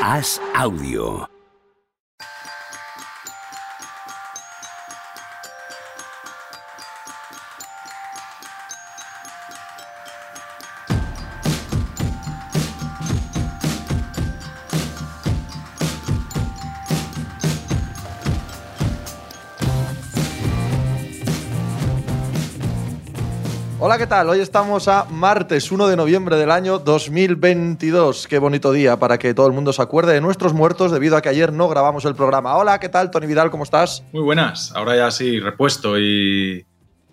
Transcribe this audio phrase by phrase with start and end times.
[0.00, 1.39] Haz audio.
[24.00, 24.30] ¿Qué tal?
[24.30, 28.28] Hoy estamos a martes 1 de noviembre del año 2022.
[28.28, 31.20] Qué bonito día para que todo el mundo se acuerde de nuestros muertos debido a
[31.20, 32.56] que ayer no grabamos el programa.
[32.56, 33.10] Hola, ¿qué tal?
[33.10, 34.02] Tony Vidal, ¿cómo estás?
[34.14, 34.72] Muy buenas.
[34.74, 36.64] Ahora ya sí, repuesto y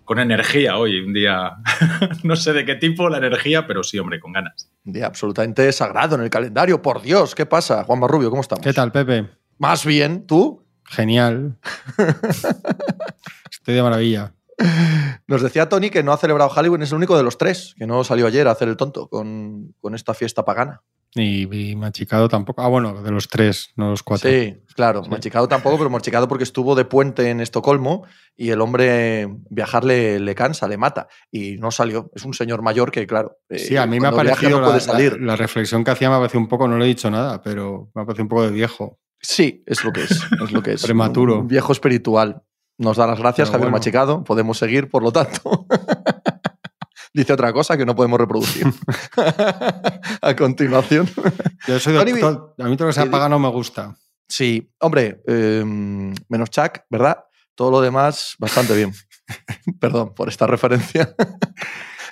[0.05, 1.01] con energía hoy.
[1.01, 1.57] Un día,
[2.23, 4.71] no sé de qué tipo la energía, pero sí, hombre, con ganas.
[4.85, 6.81] Un día absolutamente sagrado en el calendario.
[6.81, 7.83] Por Dios, ¿qué pasa?
[7.83, 8.63] Juan Marrubio, ¿cómo estamos?
[8.63, 9.27] ¿Qué tal, Pepe?
[9.57, 10.65] Más bien, ¿tú?
[10.85, 11.57] Genial.
[13.51, 14.36] Estoy de maravilla.
[15.27, 17.85] Nos decía Tony que no ha celebrado Halloween, es el único de los tres, que
[17.85, 20.81] no salió ayer a hacer el tonto con, con esta fiesta pagana.
[21.15, 22.61] Y, y Machicado tampoco.
[22.61, 24.29] Ah, bueno, de los tres, no los cuatro.
[24.29, 25.03] Sí, claro.
[25.03, 28.05] Machicado tampoco, pero Machicado porque estuvo de puente en Estocolmo
[28.35, 31.07] y el hombre viajar le, le cansa, le mata.
[31.31, 32.11] Y no salió.
[32.13, 33.37] Es un señor mayor que, claro.
[33.49, 35.13] eh, Sí, a mí me ha parecido no puede la, salir.
[35.19, 37.41] la- la reflexión que hacía me ha parecido un poco, no le he dicho nada,
[37.41, 38.99] pero me ha parecido un poco de viejo.
[39.19, 40.11] Sí, es lo que es.
[40.43, 40.81] Es lo que es.
[40.85, 41.39] Prematuro.
[41.39, 42.43] Un viejo espiritual.
[42.77, 43.77] Nos da las gracias, Javier bueno.
[43.77, 44.23] Machicado.
[44.23, 45.65] Podemos seguir, por lo tanto.
[47.13, 48.67] Dice otra cosa que no podemos reproducir.
[50.21, 51.09] a continuación.
[51.67, 53.95] Yo soy Tony, a mí todo lo que sea di- pagano me gusta.
[54.29, 57.23] Sí, hombre, eh, menos Chuck, ¿verdad?
[57.55, 58.93] Todo lo demás, bastante bien.
[59.79, 61.15] Perdón por esta referencia.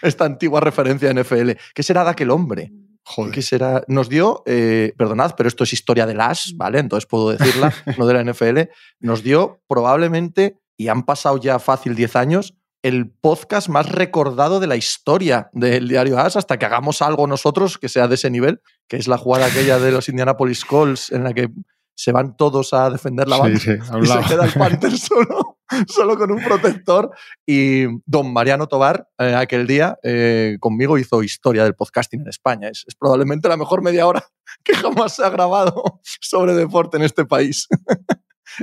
[0.02, 1.52] esta antigua referencia en NFL.
[1.76, 2.72] ¿Qué será de aquel hombre?
[3.08, 3.32] Joder.
[3.32, 3.84] ¿Qué será?
[3.88, 6.80] Nos dio, eh, perdonad, pero esto es historia de las, ¿vale?
[6.80, 8.72] Entonces puedo decirla, no de la NFL.
[9.00, 14.68] Nos dio probablemente, y han pasado ya fácil 10 años, el podcast más recordado de
[14.68, 18.62] la historia del diario As hasta que hagamos algo nosotros que sea de ese nivel,
[18.88, 21.50] que es la jugada aquella de los Indianapolis Colts en la que
[21.96, 25.55] se van todos a defender la banda sí, y se queda el Panther solo,
[25.88, 27.12] solo con un protector.
[27.46, 32.70] Y don Mariano Tobar, eh, aquel día, eh, conmigo hizo historia del podcasting en España.
[32.70, 34.24] Es, es probablemente la mejor media hora
[34.64, 37.68] que jamás se ha grabado sobre deporte en este país.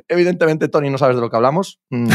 [0.08, 1.78] Evidentemente, Tony, no sabes de lo que hablamos.
[1.90, 2.08] Mm.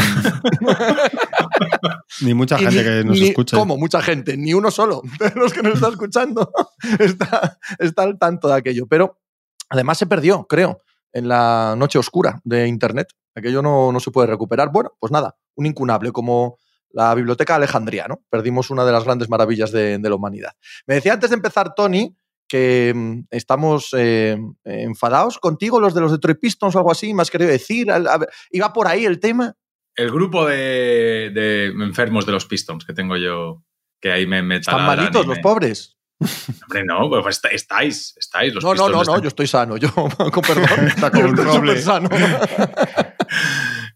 [2.22, 3.56] Ni mucha gente ni- que nos ni- escuche.
[3.56, 3.76] ¿Cómo?
[3.76, 6.50] Mucha gente, ni uno solo de los que nos está escuchando
[6.98, 8.86] está, está al tanto de aquello.
[8.88, 9.20] Pero
[9.68, 10.82] además se perdió, creo,
[11.12, 13.08] en la noche oscura de Internet.
[13.38, 14.70] Aquello no, no se puede recuperar.
[14.72, 16.58] Bueno, pues nada, un incunable como
[16.90, 18.22] la Biblioteca de Alejandría, ¿no?
[18.30, 20.52] Perdimos una de las grandes maravillas de, de la humanidad.
[20.86, 22.16] Me decía antes de empezar, Tony,
[22.48, 27.20] que mm, estamos eh, enfadados contigo, los de los Detroit Pistons o algo así, me
[27.22, 27.90] has querido decir.
[27.92, 29.54] Al- a ver, ¿Iba por ahí el tema?
[29.94, 33.62] El grupo de, de enfermos de los Pistons que tengo yo,
[34.00, 35.97] que ahí me, me Están malitos los me- pobres.
[36.20, 38.52] Hombre, no, pues est- estáis, estáis.
[38.54, 39.88] Los No, no, no, no, yo estoy sano, yo,
[40.32, 42.08] con perdón, Está como yo estoy sano.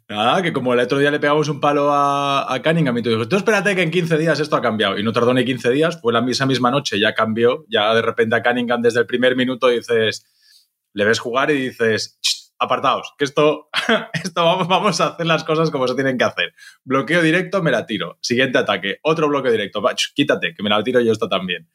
[0.08, 3.10] Nada, que como el otro día le pegamos un palo a, a Cunningham y tú
[3.10, 4.98] dices, tú espérate que en 15 días esto ha cambiado.
[4.98, 7.64] Y no tardó ni 15 días, fue la misma misma noche, ya cambió.
[7.68, 10.26] Ya de repente a Cunningham desde el primer minuto dices,
[10.92, 13.68] le ves jugar y dices, "Ch, apartaos, que esto,
[14.12, 16.52] esto vamos, vamos a hacer las cosas como se tienen que hacer.
[16.84, 18.18] Bloqueo directo, me la tiro.
[18.20, 19.82] Siguiente ataque, otro bloqueo directo.
[20.14, 21.68] Quítate, que me la tiro yo esto también.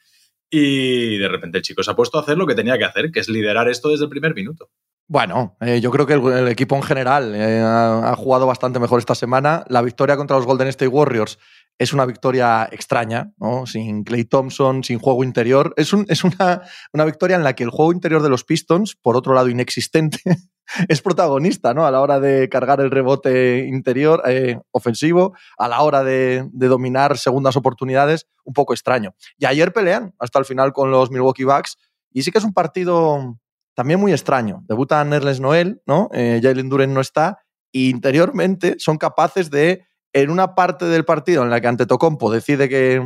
[0.50, 3.12] Y de repente el chico se ha puesto a hacer lo que tenía que hacer,
[3.12, 4.70] que es liderar esto desde el primer minuto.
[5.10, 9.16] Bueno, eh, yo creo que el, equipo en general eh, ha jugado bastante mejor esta
[9.16, 9.64] semana.
[9.70, 11.40] La victoria contra los Golden State Warriors
[11.80, 13.66] es una victoria extraña, ¿no?
[13.68, 15.74] Sin Clay Thompson, sin juego interior.
[15.78, 16.62] Es, un- es una,
[16.94, 20.20] una victoria en la que el juego interior de los Pistons, por otro lado inexistente,
[20.90, 21.86] es protagonista, ¿no?
[21.86, 27.18] A la hora de cargar el rebote interior, eh, ofensivo, a la hora de, dominar
[27.18, 29.14] segundas oportunidades, un poco extraño.
[29.38, 31.78] Y ayer pelean hasta el final con los Milwaukee Bucks.
[32.12, 33.38] Y sí que es un partido
[33.76, 34.64] también muy extraño.
[34.68, 36.10] Debuta Nerles Noel, ¿no?
[36.12, 37.40] Eh, Jalen Duren no está.
[37.72, 39.86] Y interiormente son capaces de,
[40.22, 43.02] en una parte del partido en la que Antetokounmpo decide que,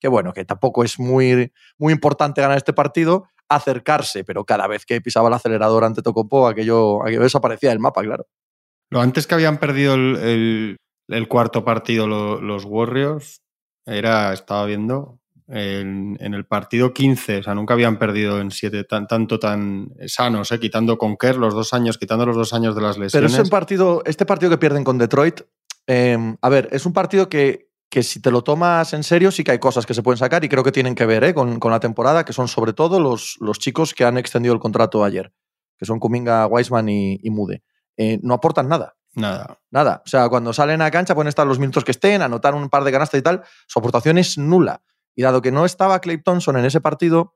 [0.00, 4.84] que bueno, que tampoco es muy, muy importante ganar este partido, acercarse, pero cada vez
[4.84, 8.26] que pisaba el acelerador Antetokounmpo, aquello, aquello desaparecía del mapa, claro.
[8.90, 10.76] Lo antes que habían perdido el, el-
[11.08, 13.40] el cuarto partido lo- los Warriors,
[13.86, 18.82] era, estaba viendo, en, en el partido 15, o sea, nunca habían perdido en siete
[18.82, 20.58] tan, tanto tan sanos, ¿eh?
[20.58, 23.32] quitando con Kerr los dos años, quitando los dos años de las Pero lesiones.
[23.34, 25.42] es un partido, este partido que pierden con Detroit,
[25.86, 29.44] eh, a ver, es un partido que, que si te lo tomas en serio, sí
[29.44, 31.34] que hay cosas que se pueden sacar y creo que tienen que ver ¿eh?
[31.34, 34.60] con, con la temporada, que son sobre todo los, los chicos que han extendido el
[34.60, 35.32] contrato ayer,
[35.78, 37.62] que son Kuminga, Weisman y, y Mude.
[37.96, 38.96] Eh, no aportan nada.
[39.14, 39.60] Nada.
[39.70, 40.02] Nada.
[40.04, 42.84] O sea, cuando salen a cancha pueden estar los minutos que estén, anotar un par
[42.84, 43.42] de canastas y tal.
[43.66, 44.82] Su aportación es nula.
[45.14, 47.34] Y dado que no estaba Clay Thompson en ese partido,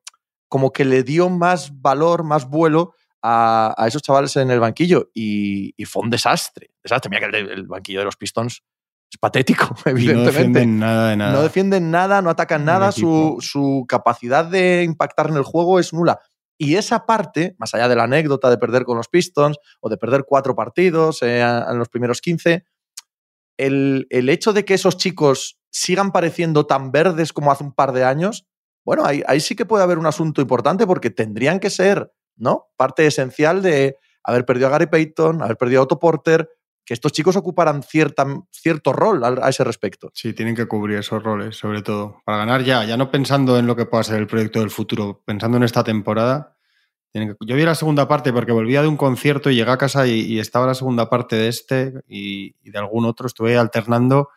[0.48, 5.74] como que le dio más valor, más vuelo a, esos chavales en el banquillo y,
[5.84, 6.70] fue un desastre.
[6.82, 7.10] Desastre.
[7.10, 8.62] Mira que el, banquillo de los Pistons
[9.10, 10.24] es patético, evidentemente.
[10.24, 11.32] No defienden nada de nada.
[11.32, 15.92] No defienden nada, no atacan nada, su, su, capacidad de impactar en el juego es
[15.92, 16.20] nula.
[16.58, 19.96] Y esa parte, más allá de la anécdota de perder con los Pistons o de
[19.96, 22.64] perder cuatro partidos eh, en los primeros 15,
[23.56, 27.92] el, el, hecho de que esos chicos sigan pareciendo tan verdes como hace un par
[27.92, 28.46] de años,
[28.84, 32.70] bueno, ahí, ahí sí que puede haber un asunto importante porque tendrían que ser ¿no?
[32.76, 36.48] Parte esencial de haber perdido a Gary Payton, haber perdido a Otto Porter,
[36.84, 40.10] que estos chicos ocuparan cierta, cierto rol a, ese respecto.
[40.14, 43.66] Sí, tienen que cubrir esos roles, sobre todo, para ganar ya, ya no pensando en
[43.66, 46.56] lo que pueda ser el proyecto del futuro, pensando en esta temporada.
[47.12, 50.38] Yo vi la segunda parte porque volvía de un concierto y llegué a casa y,
[50.38, 54.30] estaba la segunda parte de este y, de algún otro, estuve alternando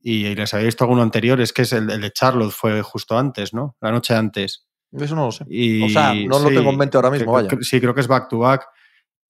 [0.00, 3.18] y, les había visto alguno anterior, es que es el, el de Charlotte fue justo
[3.18, 3.76] antes, ¿no?
[3.80, 4.66] La noche antes.
[4.92, 5.44] Eso no lo sé.
[5.44, 7.48] o sea, no lo tengo en mente ahora mismo, vaya.
[7.60, 8.66] sí, creo que es back to back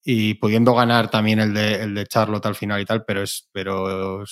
[0.05, 3.49] y pudiendo ganar también el de, el de Charlotte al final y tal, pero es,
[3.53, 4.25] pero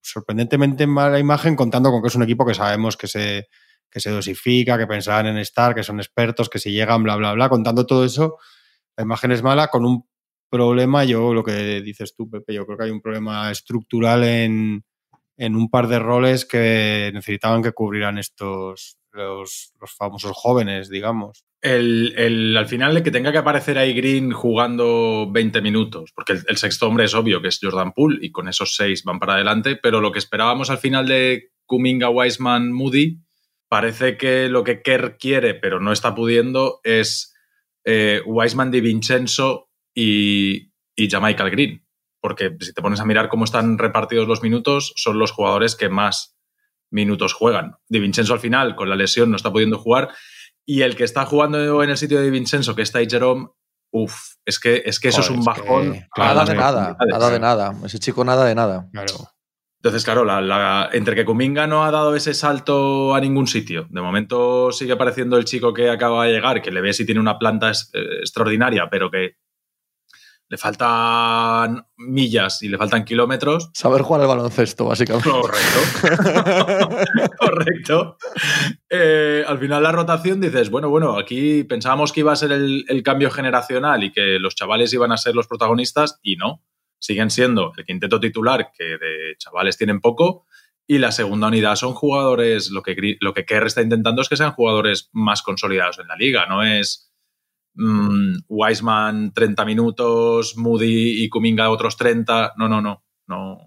[0.00, 3.48] sorprendentemente mala imagen contando con que es un equipo que sabemos que se,
[3.90, 7.32] que se dosifica, que pensaban en estar, que son expertos, que si llegan, bla, bla,
[7.32, 7.48] bla.
[7.48, 8.36] Contando todo eso,
[8.96, 10.06] la imagen es mala con un
[10.48, 14.84] problema, yo lo que dices tú, Pepe, yo creo que hay un problema estructural en,
[15.38, 21.44] en un par de roles que necesitaban que cubrieran estos, los, famosos jóvenes, digamos.
[21.62, 26.56] El, al final, el que tenga que aparecer ahí Green jugando 20 minutos, porque el,
[26.56, 29.76] sexto hombre es obvio que es Jordan Poole y con esos seis van para adelante,
[29.76, 33.20] pero lo que esperábamos al final de Kuminga, Wiseman, Moody,
[33.68, 37.34] parece que lo que Kerr quiere, pero no está pudiendo, es
[37.84, 41.87] eh, Wiseman, Di Vincenzo y, y Jamichael Green
[42.20, 45.88] porque si te pones a mirar cómo están repartidos los minutos, son los jugadores que
[45.88, 46.36] más
[46.90, 47.76] minutos juegan.
[47.88, 50.10] Di Vincenzo al final, con la lesión, no está pudiendo jugar.
[50.64, 53.48] Y el que está jugando en el sitio de Di Vincenzo, que está ahí Jerome,
[53.90, 56.06] uff, es que, es que eso es un bajón.
[56.16, 57.74] nada de nada, nada de nada.
[57.84, 58.88] Ese chico nada de nada.
[59.80, 60.26] Entonces, claro,
[60.92, 65.36] entre que Kuminga no ha dado ese salto a ningún sitio, de momento sigue apareciendo
[65.36, 68.88] el chico que acaba de llegar, que le ve si tiene una planta eh, extraordinaria,
[68.90, 69.36] pero que
[70.48, 73.70] le faltan millas y le faltan kilómetros.
[73.74, 75.30] Saber jugar al baloncesto, básicamente.
[75.30, 75.78] Correcto.
[77.38, 78.16] Correcto.
[78.88, 83.02] Eh, al final la rotación dices, bueno, bueno, aquí pensábamos que iba a ser el,
[83.04, 86.62] cambio generacional y que los chavales iban a ser los protagonistas y no.
[86.98, 90.46] Siguen siendo el quinteto titular, que de chavales tienen poco,
[90.84, 94.36] y la segunda unidad son jugadores, lo que, lo que Kerr está intentando es que
[94.36, 97.07] sean jugadores más consolidados en la liga, no es
[97.80, 102.54] Mm, Wiseman 30 minutos, Moody y Kuminga otros 30.
[102.56, 103.04] No, no, no.
[103.28, 103.58] no.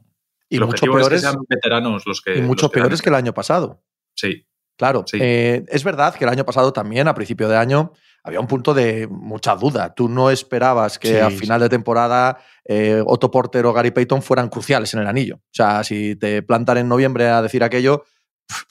[0.50, 2.38] Y mucho peores, que sean veteranos los que.
[2.38, 3.82] Y mucho peores que el año pasado.
[4.14, 4.46] Sí.
[4.76, 5.06] Claro.
[5.14, 7.94] Eh, es verdad que el año pasado también, a principio de año,
[8.24, 9.94] había un punto de mucha duda.
[9.94, 14.50] Tú no esperabas que a final de temporada eh, Otto Porter o Gary Payton fueran
[14.50, 15.36] cruciales en el anillo.
[15.36, 18.04] O sea, si te plantan en noviembre a decir aquello,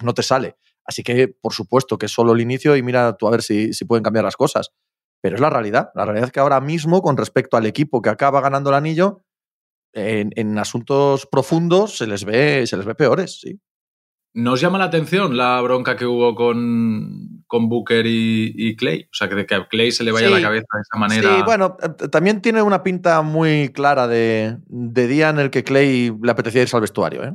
[0.02, 0.56] no te sale.
[0.84, 3.72] Así que, por supuesto, que es solo el inicio y mira tú a ver si,
[3.72, 4.72] si pueden cambiar las cosas.
[5.20, 5.90] Pero es la realidad.
[5.94, 9.24] La realidad es que ahora mismo, con respecto al equipo que acaba ganando el anillo,
[9.92, 13.60] en, asuntos profundos se les ve, se les ve peores, sí.
[14.32, 19.02] ¿Nos llama la atención la bronca que hubo con, con Booker y, Clay?
[19.02, 21.36] O sea, que, que a Clay se le vaya la cabeza de esa manera.
[21.36, 21.76] Sí, bueno,
[22.12, 26.76] también tiene una pinta muy clara de, día en el que Clay le apetecía irse
[26.76, 27.24] al vestuario.
[27.24, 27.32] ¿eh?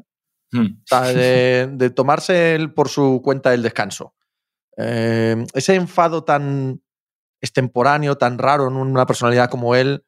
[0.53, 0.67] Hmm.
[0.67, 4.15] O sea, de, tomarse él por su cuenta el descanso.
[4.77, 6.81] Eh, ese enfado tan,
[7.45, 10.05] extemporáneo, tan raro en una personalidad como él,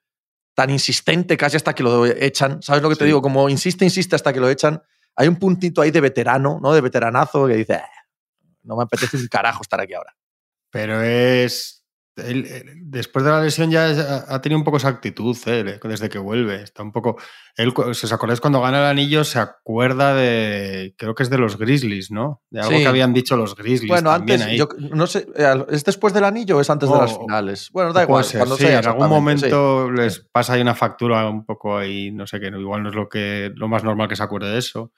[0.53, 2.62] tan insistente casi hasta que lo echan.
[2.62, 3.22] ¿Sabes lo que te digo?
[3.22, 4.82] Como insiste, insiste hasta que lo echan.
[5.15, 6.74] Hay un puntito ahí de veterano, ¿no?
[6.74, 7.82] De veteranazo que dice, eh,
[8.63, 10.15] no me apetece un carajo estar aquí ahora.
[10.70, 11.86] Pero es
[12.18, 16.64] después de la lesión ya ha tenido un poco esa actitud eh, desde que vuelve.
[16.64, 17.18] Está un poco.
[17.56, 20.96] Él, si os acordáis, cuando gana el anillo, se acuerda de.
[20.98, 22.42] Creo que es de los Grizzlies, ¿no?
[22.50, 23.90] De algo que habían dicho los Grizzlies.
[23.90, 24.44] Bueno, antes.
[24.80, 27.70] no sé, eh, ¿Es después del anillo o es antes de las finales?
[27.72, 28.26] Bueno, da igual.
[28.36, 32.40] cuando sea, en algún momento les pasa ahí una factura un poco ahí, no sé
[32.40, 34.92] qué, igual no es lo, que, lo más normal que se acuerde de eso.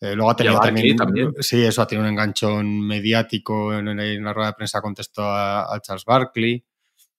[0.00, 0.58] Luego ha tenido
[0.96, 5.78] también, Sí, eso ha tenido un enganchón mediático en, la rueda de prensa contestó a,
[5.82, 6.64] Charles Barkley.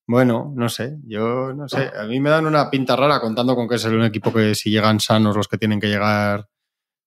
[0.05, 1.91] Bueno, no sé, yo no sé.
[1.97, 4.69] A mí me dan una pinta rara contando con que es un equipo que si
[4.69, 6.47] llegan sanos los que tienen que llegar,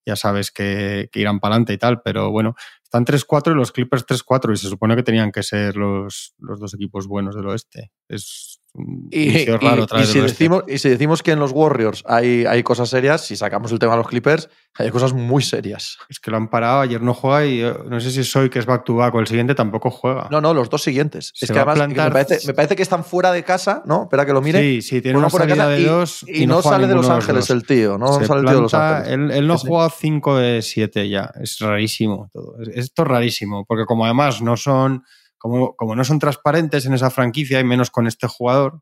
[0.05, 2.01] ya sabes que, irán para adelante y tal.
[2.01, 2.55] Pero bueno,
[2.93, 6.59] Están 3-4 y los Clippers 3-4 y se supone que tenían que ser los, los
[6.59, 7.89] dos equipos buenos del oeste.
[8.09, 12.03] Es un Y, raro y- y si decimos, y si decimos que en los Warriors
[12.05, 15.97] hay, hay cosas serias, si sacamos el tema de los Clippers, hay cosas muy serias.
[16.09, 18.59] Es que lo han parado, ayer no juega y eh, no sé si soy que
[18.59, 20.27] es back to back o el siguiente tampoco juega.
[20.31, 21.31] No, no, los dos siguientes.
[21.35, 24.03] Se es que además plantar- me, parece, me parece que están fuera de casa, ¿no?
[24.03, 24.59] Espera que lo mire.
[24.61, 26.95] Sí, sí, tiene una fuera de salida casa de dos y, y, no, sale de
[26.95, 29.13] Los Ángeles el tío, no Se sale el tío de Los planta- Ángeles.
[29.13, 31.29] Él, él no ha jugado 5 de 7 ya.
[31.41, 32.55] Es rarísimo todo.
[32.73, 35.03] Es- Esto es rarísimo, porque como además no son,
[35.37, 38.81] como, como no son transparentes en esa franquicia y menos con este jugador,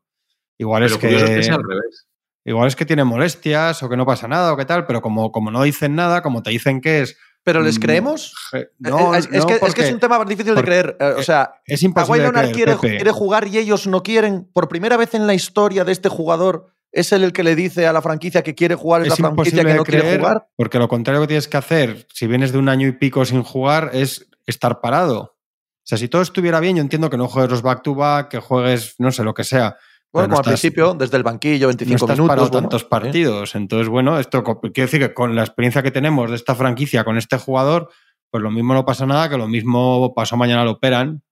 [0.58, 2.06] igual Pero es es que sea al revés.
[2.44, 5.30] igual es que tiene molestias o que no pasa nada o qué tal, pero como,
[5.32, 7.16] como no dicen nada, como te dicen que es.
[7.42, 8.34] Pero les mm, creemos.
[8.52, 10.62] je- No, Eh, es, es no, que, es que es un tema más difícil de
[10.62, 10.96] creer.
[11.00, 14.02] Eh, o sea, es Kawhi imposible de Leonard creer, quiere, quiere jugar y ellos no
[14.02, 14.50] quieren.
[14.52, 17.86] Por primera vez en la historia de este jugador, es él el que le dice
[17.86, 20.48] a la franquicia que quiere jugar, es, la franquicia que no quiere creer, jugar.
[20.56, 23.42] porque lo contrario que tienes que hacer, si vienes de un año y pico sin
[23.42, 25.20] jugar, es estar parado.
[25.20, 28.94] O sea, si todo estuviera bien, yo entiendo que no juegues los back-to-back, que juegues,
[28.98, 29.76] no sé, lo que sea.
[30.12, 32.28] Bueno, no como al principio, desde el banquillo, No 25 estás minutos.
[32.28, 32.86] parado bueno, tantos ¿eh?
[32.90, 33.54] partidos.
[33.54, 37.16] Entonces, bueno, esto quiero decir que con la experiencia que tenemos de esta franquicia, con
[37.16, 37.90] este jugador,
[38.30, 41.22] pues lo mismo no pasa nada, que lo mismo pasó mañana lo operan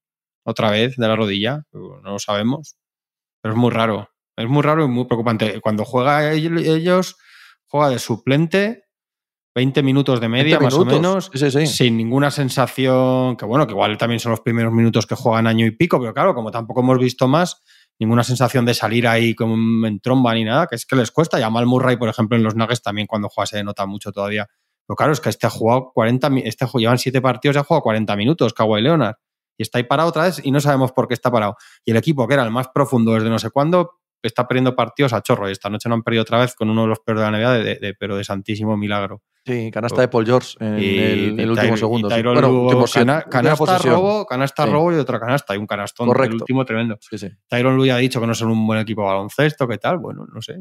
[0.45, 1.65] otra vez de la rodilla.
[1.73, 2.77] No lo sabemos.
[3.43, 4.09] Pero es muy raro.
[4.39, 5.61] Es muy raro y muy preocupante.
[5.61, 7.17] Cuando juega ell- ellos,
[7.67, 8.85] juega de suplente,
[9.55, 11.67] 20 minutos de media 20 más o menos, Sí, sí, sí.
[11.67, 15.67] sin ninguna sensación, que bueno, que igual también son los primeros minutos que juegan año
[15.67, 17.63] y pico, pero claro, como tampoco hemos visto más,
[17.99, 21.41] ninguna sensación de salir ahí como en tromba ni nada, que es que les cuesta.
[21.41, 24.13] Y a Mal Murray, por ejemplo, en los Nuggets también cuando juega se nota mucho
[24.13, 24.47] todavía.
[24.87, 27.65] Pero claro, es que este ha jugado 40, mi- este llevan 7 partidos y ha
[27.65, 29.17] jugado 40 minutos, Kawhi Leonard.
[29.59, 31.57] Y está ahí parado otra vez y no sabemos por qué está parado.
[31.85, 35.13] Y el equipo, que era el más profundo desde no sé cuándo, está perdiendo partidos
[35.13, 35.49] a chorro.
[35.49, 37.39] Y esta noche no han perdido otra vez con uno de los peores de la
[37.39, 39.23] NBA, de- de- de- pero de santísimo milagro.
[39.47, 42.09] Sí, canasta de Paul George en el, en el último segundo.
[42.19, 44.71] y Bueno, cana- canasta robo, canasta Sí.
[44.71, 45.55] robo y otra canasta.
[45.55, 46.07] Y un canastón.
[46.09, 46.35] Correcto.
[46.37, 46.99] El último tremendo.
[47.01, 47.29] Sí, sí.
[47.49, 49.99] Tyron Lue ha dicho que no son un buen equipo de baloncesto, ¿qué tal?
[49.99, 50.57] Bueno, no sé.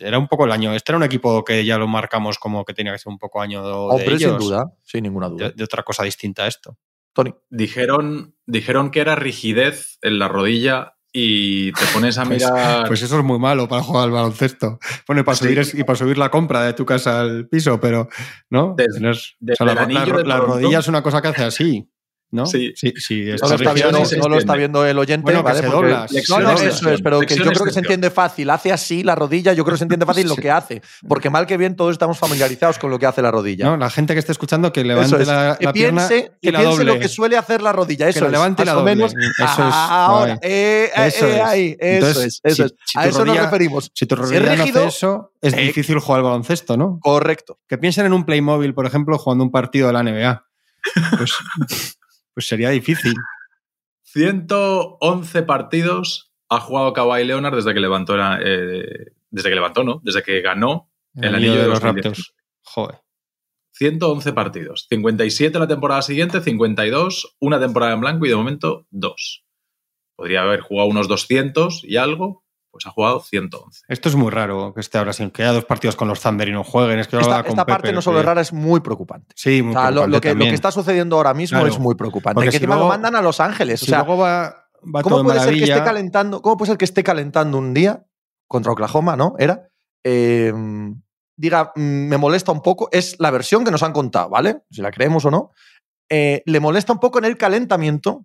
[0.00, 0.72] Era un poco el año.
[0.74, 3.40] Este era un equipo que ya lo marcamos como que tenía que ser un poco
[3.42, 4.38] año de Hombre, sin ellos.
[4.38, 5.48] duda, sin ninguna duda.
[5.50, 6.78] De, de otra cosa distinta a esto.
[7.12, 7.34] Tony.
[7.50, 12.86] Dijeron, dijeron que era rigidez en la rodilla y te pones a Pues- mirar.
[12.86, 14.78] Pues eso es muy malo para jugar al baloncesto.
[15.06, 15.44] Bueno, y para, Sí.
[15.44, 18.08] subir, y para subir la compra de tu casa al piso, pero
[18.50, 18.74] ¿no?
[18.76, 21.88] Des- No es- desde la, rodilla es una cosa que hace así,
[22.32, 22.44] ¿no?
[22.44, 22.72] Sí.
[22.74, 25.60] sí, sí, No lo, está viendo, no lo está viendo el oyente, Bueno, que ¿vale?
[25.60, 25.96] se Porque- dobla.
[25.96, 28.50] No, no, Flexión, eso es, pero que yo creo que se entiende fácil.
[28.50, 30.82] Hace así la rodilla, yo creo que se entiende fácil lo que hace.
[31.08, 33.66] Porque mal que bien todos estamos familiarizados con lo que hace la rodilla.
[33.66, 33.76] ¿no?
[33.76, 35.28] La gente que esté escuchando que levante Eso es.
[35.28, 36.94] la, que la pierna piense, y que la piense doble.
[36.94, 38.08] lo que suele hacer la rodilla.
[38.08, 38.96] Eso lo es, levante más la o doble.
[38.96, 39.14] menos.
[39.14, 40.38] Eso es, Ahora, guay.
[40.42, 41.42] eh, eh, Eso eh, es.
[41.42, 42.40] ahí, eso Entonces, es.
[42.42, 42.74] Eso si- es.
[42.84, 43.90] si a tu eso nos rodilla- referimos.
[43.94, 46.98] Si tu Si es rodilla no rígido, hace eso, es difícil jugar al baloncesto, ¿no?
[47.00, 47.58] Correcto.
[47.68, 50.44] Que piensen en un Playmobil, por ejemplo, jugando un partido de la NBA.
[51.18, 51.32] Pues,
[52.36, 53.14] pues sería difícil.
[54.02, 60.02] 111 partidos ha jugado Kawhi Leonard desde que levantó, eh, desde que levantó, ¿no?
[60.04, 62.34] Desde que ganó el anillo de los Raptors.
[62.60, 63.00] Joder.
[63.72, 64.86] 111 partidos.
[64.90, 69.46] 57 la temporada siguiente, 52, una temporada en blanco y de momento dos.
[70.14, 72.44] Podría haber jugado unos 200 y algo,
[72.76, 73.82] pues ha jugado 111.
[73.88, 76.48] Esto es muy raro que esté ahora sin que haya dos partidos con los Thunder
[76.48, 76.98] y no jueguen.
[76.98, 79.34] Es que Esta, hablaba con esta parte no solo que- es rara, es muy preocupante.
[79.36, 80.50] Sí, muy O sea, lo, preocupante lo que, lo también.
[80.50, 81.72] que está sucediendo ahora mismo Claro.
[81.72, 82.34] es muy preocupante.
[82.34, 83.80] Porque que si encima luego- lo mandan a Los Ángeles.
[83.80, 84.42] Si o sea, luego va,
[84.94, 86.42] va todo ¿cómo de puede ser que esté calentando?
[86.42, 88.04] ¿Cómo puede ser que esté calentando un día
[88.48, 89.34] contra Oklahoma, no?
[89.38, 89.68] Era.
[90.08, 90.52] eh,
[91.36, 92.88] diga, mm, me molesta un poco.
[92.92, 94.62] Es la versión que nos han contado, ¿vale?
[94.70, 95.50] Si la creemos o no.
[96.08, 98.24] Eh, le molesta un poco en el calentamiento.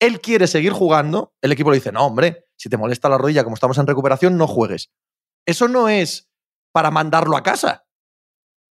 [0.00, 1.34] Él quiere seguir jugando.
[1.40, 4.36] El equipo le dice: No, hombre, si te molesta la rodilla, como estamos en recuperación,
[4.36, 4.90] no juegues.
[5.46, 6.30] Eso no es
[6.72, 7.84] para mandarlo a casa.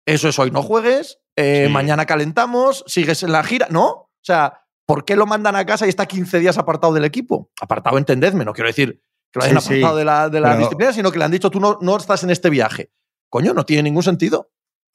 [0.08, 1.74] Eso es hoy no juegues, eh, Sí.
[1.74, 3.68] mañana calentamos, sigues en la gira.
[3.70, 3.86] No.
[3.90, 7.52] O sea, ¿por qué lo mandan a casa y está 15 días apartado del equipo?
[7.62, 10.50] Apartado, entendedme, no quiero decir que lo hayan Sí, sí, apartado de la, de la
[10.50, 12.92] pero- disciplina, sino que le han dicho tú no, no estás en este viaje.
[13.30, 14.52] Coño, no tiene ningún sentido.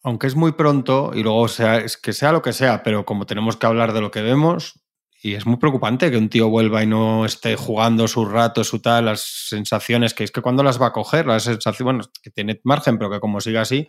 [0.07, 3.25] aunque es muy pronto y luego sea, es que sea lo que sea, pero como
[3.25, 4.84] tenemos que hablar de lo que vemos,
[5.25, 8.81] y es muy preocupante que un tío vuelva y no esté jugando su rato, su
[8.81, 12.31] tal, las sensaciones, que es que cuando las va a coger, las sensaciones, bueno, que
[12.31, 13.88] tiene margen, pero que como siga así,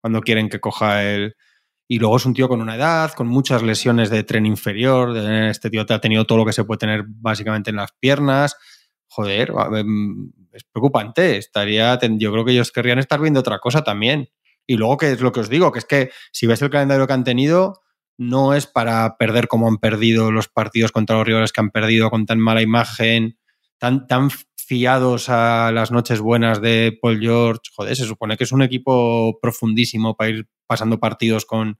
[0.00, 1.34] cuando quieren que coja el...
[1.88, 5.50] Y luego es un tío con una edad, con muchas lesiones de tren inferior, de-
[5.50, 8.56] este tío te ha tenido todo lo que se puede tener básicamente en las piernas.
[9.08, 9.52] Joder,
[10.52, 11.36] es preocupante.
[11.36, 14.28] Estaría, yo creo que ellos querrían estar viendo otra cosa también.
[14.68, 17.08] Y luego, que es lo que os digo, que es que si ves el calendario
[17.08, 17.82] que han tenido,
[18.18, 22.10] no es para perder como han perdido los partidos contra los rivales que han perdido
[22.10, 23.38] con tan mala imagen,
[23.78, 27.60] tan, tan fiados a las noches buenas de Paul George.
[27.74, 31.78] Joder, se supone que es un equipo profundísimo para ir pasando partidos con,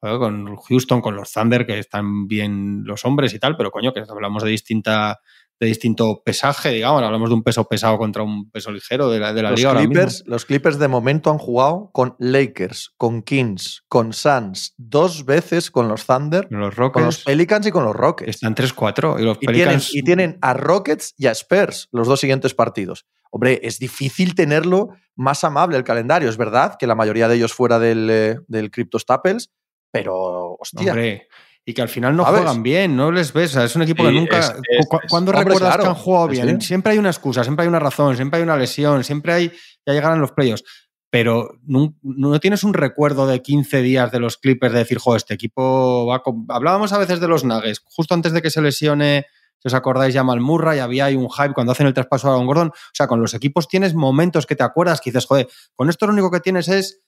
[0.00, 4.00] con Houston, con los Thunder, que están bien los hombres y tal, pero coño, que
[4.00, 5.20] hablamos de distinta
[5.58, 9.32] de distinto pesaje, digamos, hablamos de un peso pesado contra un peso ligero de la,
[9.32, 9.74] de la los liga.
[9.74, 15.70] Clippers, los Clippers de momento han jugado con Lakers, con Kings, con Suns, dos veces
[15.70, 18.30] con los Thunder, los Rockets, con los Pelicans y con los Rockets.
[18.30, 19.88] Están 3-4 y los y Pelicans...
[19.88, 23.06] Tienen, y tienen a Rockets y a Spurs los dos siguientes partidos.
[23.30, 26.28] Hombre, es difícil tenerlo más amable el calendario.
[26.28, 29.50] Es verdad que la mayoría de ellos fuera del, eh, del Crypto Staples,
[29.90, 30.92] pero hostia.
[30.92, 31.28] Hombre,
[31.68, 33.56] y que al final no juegan bien, no les ves.
[33.56, 34.38] es un equipo que nunca.
[34.38, 36.60] Es, es, ¿Cuándo recuerdas claro, que han jugado bien?
[36.60, 39.52] Siempre hay una excusa, siempre hay una razón, siempre hay una lesión, siempre hay.
[39.84, 40.62] Ya llegarán los playoffs.
[41.10, 45.16] Pero no, no, tienes un recuerdo de 15 días de los Clippers de decir, jo,
[45.16, 46.22] este equipo va.
[46.22, 46.46] Con...
[46.48, 49.26] Hablábamos a veces de los Nuggets, justo antes de que se lesione.
[49.58, 52.32] Si os acordáis, ya Mal Murray, había ahí un hype cuando hacen el traspaso a
[52.32, 52.68] Aaron Gordon.
[52.68, 56.06] O sea, con los equipos tienes momentos que te acuerdas que dices, joder, con esto
[56.06, 57.00] lo único que tienes es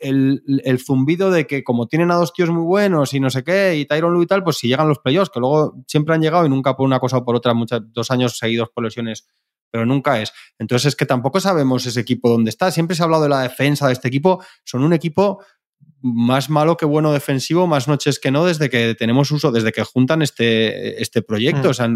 [0.00, 3.44] el, el, zumbido de que como tienen a dos tíos muy buenos y no sé
[3.44, 6.22] qué, y Tyron Lue y tal, pues si llegan los playoffs, que luego siempre han
[6.22, 9.26] llegado y nunca por una cosa o por otra, muchos, dos años seguidos por lesiones,
[9.70, 10.32] pero nunca es.
[10.58, 12.70] Entonces es que tampoco sabemos ese equipo dónde está.
[12.70, 14.42] Siempre se ha hablado de la defensa de este equipo.
[14.64, 15.44] Son un equipo
[16.02, 19.84] más malo que bueno defensivo, más noches que no, desde que tenemos uso, desde que
[19.84, 21.68] juntan este, este proyecto.
[21.68, 21.70] Mm.
[21.70, 21.88] O sea,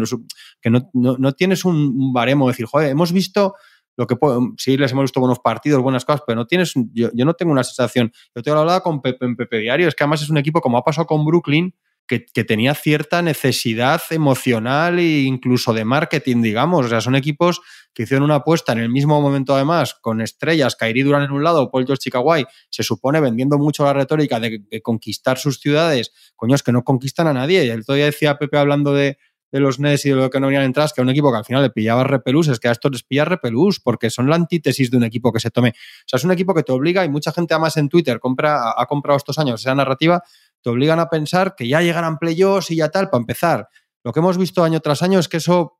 [0.61, 3.55] que no, no, no tienes un, un baremo de decir, joder, hemos visto
[3.97, 7.09] lo que puedo, sí les hemos visto buenos partidos, buenas cosas, pero no tienes, yo,
[7.13, 8.11] yo no tengo una sensación.
[8.35, 10.77] Yo tengo hablado con Pepe en Pepe Diario, es que además es un equipo como
[10.77, 11.73] ha pasado con Brooklyn,
[12.07, 16.85] que, que, tenía cierta necesidad emocional e incluso de marketing, digamos.
[16.85, 17.61] O sea, son equipos
[17.95, 21.43] que hicieron una apuesta en el mismo momento, además, con estrellas, Kairi Duran en un
[21.43, 26.11] lado, Paul George Chicaguay, se supone vendiendo mucho la retórica de, de, conquistar sus ciudades.
[26.35, 27.71] Coño, es que no conquistan a nadie.
[27.71, 29.17] El otro día decía Pepe hablando de,
[29.55, 31.37] de los Nets y de lo que no venían entradas, que a un equipo que
[31.37, 34.35] al final le pillaba repelús, es que a estos les pilla repelús, porque son la
[34.35, 35.69] antítesis de un equipo que se tome.
[35.69, 38.73] O sea, es un equipo que te obliga, y mucha gente además en Twitter compra,
[38.75, 40.21] ha comprado estos años esa narrativa,
[40.61, 43.69] te obligan a pensar que ya llegarán playoffs y ya tal, para empezar.
[44.03, 45.74] Lo que hemos visto año tras año es que eso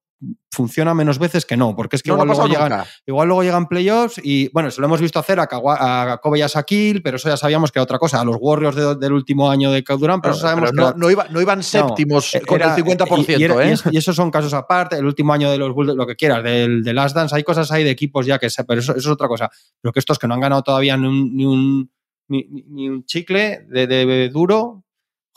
[0.52, 3.44] funciona menos veces que no, porque es que no, igual, no luego llegan, igual luego
[3.44, 6.48] llegan playoffs y bueno, se lo hemos visto hacer a, Kawa, a Kobe y a
[6.48, 9.50] Shaquille, pero eso ya sabíamos que era otra cosa, a los Warriors de, del último
[9.50, 12.32] año de Durant, pero, no, eso sabemos pero que no, no, iba, no, iban séptimos
[12.48, 13.76] con era, el 50%, y, y, era, ¿eh?
[13.92, 16.84] y, esos son casos aparte, el último año de los Bulls, lo que quieras, del,
[16.84, 19.14] del Last Dance, hay cosas ahí de equipos ya que se, pero eso, eso, es
[19.14, 19.50] otra cosa,
[19.82, 21.92] pero que estos que no han ganado todavía ni un, ni un,
[22.30, 24.85] ni, ni un chicle de, de, de duro,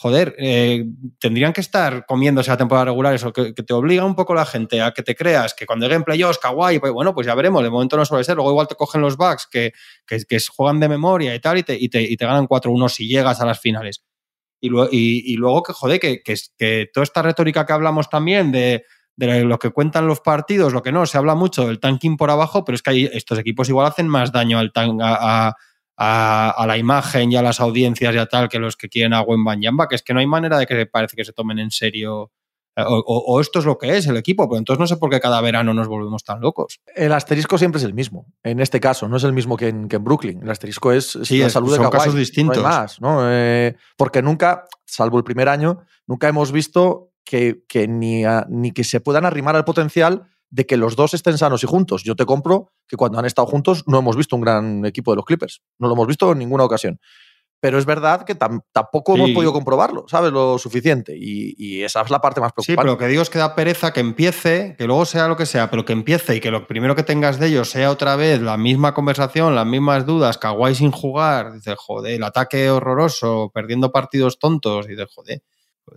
[0.00, 0.84] joder, eh,
[1.18, 4.46] tendrían que estar comiéndose la temporada regular, eso, que, que, te obliga un poco la
[4.46, 7.64] gente a que te creas que cuando lleguen playoffs, kawaii, pues bueno, pues ya veremos,
[7.64, 9.72] de momento no suele ser, luego igual te cogen los bugs que,
[10.06, 13.08] que, juegan de memoria y tal, y te, y te, y te ganan 4-1 si
[13.08, 14.04] llegas a las finales.
[14.60, 18.84] Y, luego, que, joder, que, que, toda esta retórica que hablamos también de,
[19.16, 22.30] de lo que cuentan los partidos, lo que no, se habla mucho del tanking por
[22.30, 25.56] abajo, pero es que hay, estos equipos igual hacen más daño al tan, a, a
[26.00, 29.12] a, a, la imagen y a las audiencias y a tal que los que quieren
[29.12, 31.72] a Wembanyama, que es que no hay manera de que parece que se tomen en
[31.72, 32.30] serio
[32.86, 35.10] o, o, o, esto es lo que es el equipo, pero entonces no sé por
[35.10, 36.80] qué cada verano nos volvemos tan locos.
[36.94, 39.88] El asterisco siempre es el mismo, en este caso, no es el mismo que en,
[39.88, 40.42] que en Brooklyn.
[40.42, 41.98] El asterisco es, es sí, la salud son de Kawhi.
[41.98, 42.62] casos distintos.
[42.62, 43.18] No hay más, ¿no?
[43.22, 48.70] Eh, porque nunca, salvo el primer año, nunca hemos visto que, que ni, a, ni
[48.70, 52.02] que se puedan arrimar al potencial de que los dos estén sanos y juntos.
[52.04, 55.16] Yo te compro que cuando han estado juntos no hemos visto un gran equipo de
[55.16, 55.62] los Clippers.
[55.78, 57.00] No lo hemos visto en ninguna ocasión.
[57.60, 59.20] Pero es verdad que tam tampoco sí.
[59.20, 60.30] hemos podido comprobarlo, ¿sabes?
[60.30, 61.16] Lo suficiente.
[61.18, 62.72] Y, y, esa es la parte más preocupante.
[62.72, 65.36] Sí, pero lo que digo es que da pereza que empiece, que luego sea lo
[65.36, 68.14] que sea, pero que empiece y que lo primero que tengas de ellos sea otra
[68.14, 73.50] vez la misma conversación, las mismas dudas, Kawhi sin jugar, dices, joder, el ataque horroroso,
[73.52, 75.42] perdiendo partidos tontos, y dices, joder.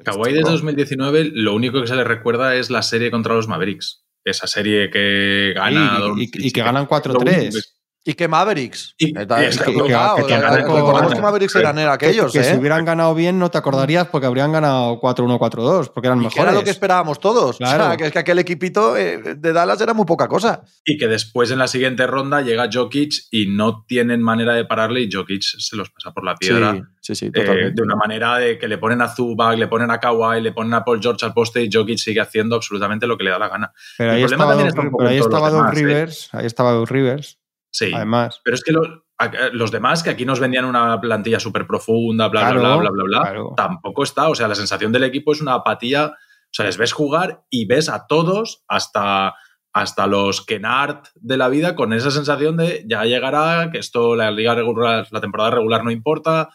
[0.04, 4.04] Kawhi desde 2019 lo único que se le recuerda es la serie contra los Mavericks
[4.23, 5.99] esa serie que gana.
[6.17, 7.75] Y, y, y que ganan 4-3.
[8.04, 8.96] Y que Mavericks.
[8.98, 12.32] Y, que, Recordemos que Mavericks eran aquellos.
[12.32, 12.44] Que, ¿eh?
[12.44, 16.24] si hubieran ganado bien no te acordarías porque habrían ganado 4-1, 4-2, porque eran y
[16.24, 16.34] mejores.
[16.34, 17.58] Que era lo que esperábamos todos.
[17.58, 17.84] Claro.
[17.84, 20.64] O sea, que es que aquel equipito eh, de Dallas era muy poca cosa.
[20.84, 25.02] Y que después en la siguiente ronda llega Jokic y no tienen manera de pararle
[25.02, 26.74] y Jokic se los pasa por la piedra.
[27.02, 29.92] Sí, sí, sí eh, de una manera de que le ponen a Zubac, le ponen
[29.92, 33.16] a Kawhi, le ponen a Paul George al poste y Jokic sigue haciendo absolutamente lo
[33.16, 33.72] que le da la gana.
[33.96, 37.40] Pero ahí estaba, está pero ahí estaba Doug Rivers, ahí estaba Doug Rivers.
[37.71, 38.41] Sí, además.
[38.43, 39.05] Pero es que lo,
[39.53, 43.03] los demás, que aquí nos vendían una plantilla súper profunda, bla, claro, bla, bla, bla,
[43.03, 44.29] bla, tampoco está.
[44.29, 46.07] O sea, la sensación del equipo es una apatía.
[46.07, 49.36] O sea, les ves jugar y ves a todos, hasta,
[49.71, 54.31] hasta los Kennard de la vida, con esa sensación de ya llegará, que esto, la
[54.31, 56.49] liga regular, la temporada regular no importa,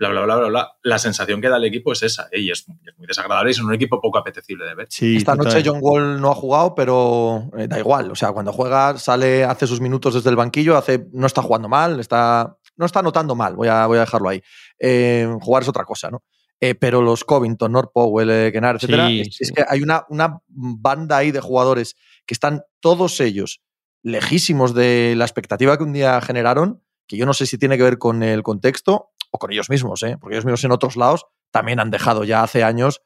[0.00, 0.72] bla, bla, bla, bla, bla.
[0.82, 2.40] La sensación que da el equipo es esa, ¿eh?
[2.40, 4.86] y es, es, muy desagradable y es un equipo poco apetecible de ver.
[4.90, 5.52] Sí, Esta total.
[5.52, 8.10] noche John Wall no ha jugado, pero eh, da igual.
[8.10, 11.68] O sea, cuando juega, sale, hace sus minutos desde el banquillo, hace, no está jugando
[11.68, 14.42] mal, está no está notando mal, voy a, voy a dejarlo ahí.
[14.78, 16.24] Eh, jugar es otra cosa, ¿no?
[16.60, 19.44] Eh, pero los Covington, North Powell, eh, Kennard, etcétera, Sí, es, sí.
[19.44, 23.60] es que hay una, una banda ahí de jugadores que están todos ellos
[24.02, 27.82] lejísimos de la expectativa que un día generaron, que yo no sé si tiene que
[27.82, 30.16] ver con el contexto o con ellos mismos, ¿eh?
[30.20, 33.02] porque ellos mismos en otros lados también han dejado ya hace años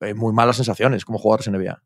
[0.00, 1.82] eh, muy malas sensaciones como jugadores en NBA.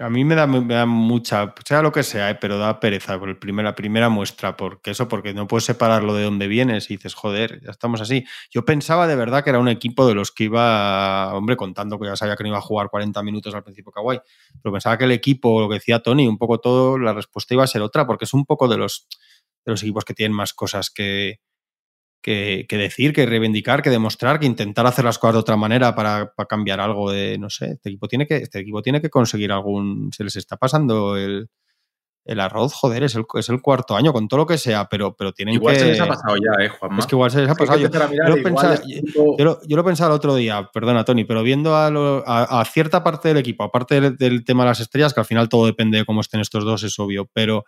[0.00, 0.46] A mí me da,
[0.86, 4.90] mucha, sea lo que sea, eh, pero da pereza por el la primera muestra, porque
[4.90, 8.26] eso, porque no puedes separarlo de dónde vienes y dices, joder, ya estamos así.
[8.50, 12.08] Yo pensaba de verdad que era un equipo de los que iba, hombre, contando que
[12.08, 14.18] ya sabía que no iba a jugar 40 minutos al principio Kawhi,
[14.60, 17.62] pero pensaba que el equipo, lo que decía Tony, un poco todo, la respuesta iba
[17.62, 19.06] a ser otra, porque es un poco de los,
[19.64, 21.38] de los equipos que tienen más cosas que,
[22.22, 25.94] que, que decir, que reivindicar, que demostrar, que intentar hacer las cosas de otra manera
[25.94, 29.10] para, para cambiar algo de, no sé, este equipo tiene que, este equipo tiene que
[29.10, 31.48] conseguir algún, se les está pasando el,
[32.24, 35.14] el arroz, joder, es el, es el cuarto año, con todo lo que sea, pero,
[35.16, 35.80] pero tienen Igual que...
[35.80, 36.98] se les ha pasado ya, ¿eh, Juanma?
[36.98, 37.78] Es que igual se les ha pasado.
[37.78, 41.24] Yo, lo igual pensaba- equipo- yo lo, yo lo pensaba el otro día, perdona Tony,
[41.24, 44.68] pero viendo a, lo- a- a cierta parte del equipo, aparte del, del tema de
[44.70, 47.64] las estrellas, que al final todo depende de cómo estén estos dos, es obvio, pero,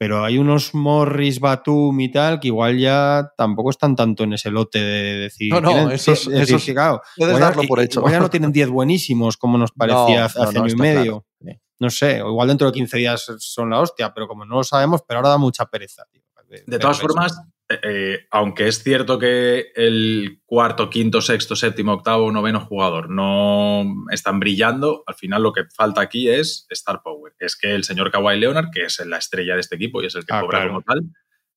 [0.00, 4.50] pero hay unos Morris, Batum y tal que igual ya tampoco están tanto en ese
[4.50, 5.52] lote de decir.
[5.52, 8.00] No, no, esos- es decir, esos que, claro, puedes igual darlo por hecho.
[8.00, 11.26] igual ya no tienen 10 buenísimos como nos parecía No, hace año no, y medio.
[11.38, 11.60] claro.
[11.80, 14.64] No sé, o igual dentro de 15 días son la hostia, pero como no lo
[14.64, 16.04] sabemos, pero ahora da mucha pereza.
[16.10, 16.22] tío,
[16.66, 17.06] De todas eso.
[17.06, 17.38] formas,
[17.70, 23.84] eh, eh, aunque es cierto que el cuarto, quinto, sexto, séptimo, octavo, noveno jugador no
[24.10, 27.32] están brillando, al final lo que falta aquí es Star Power.
[27.38, 30.14] Es que el señor Kawhi Leonard, que es la estrella de este equipo y es
[30.16, 30.70] el que Ah, cobra claro.
[30.72, 31.02] como tal,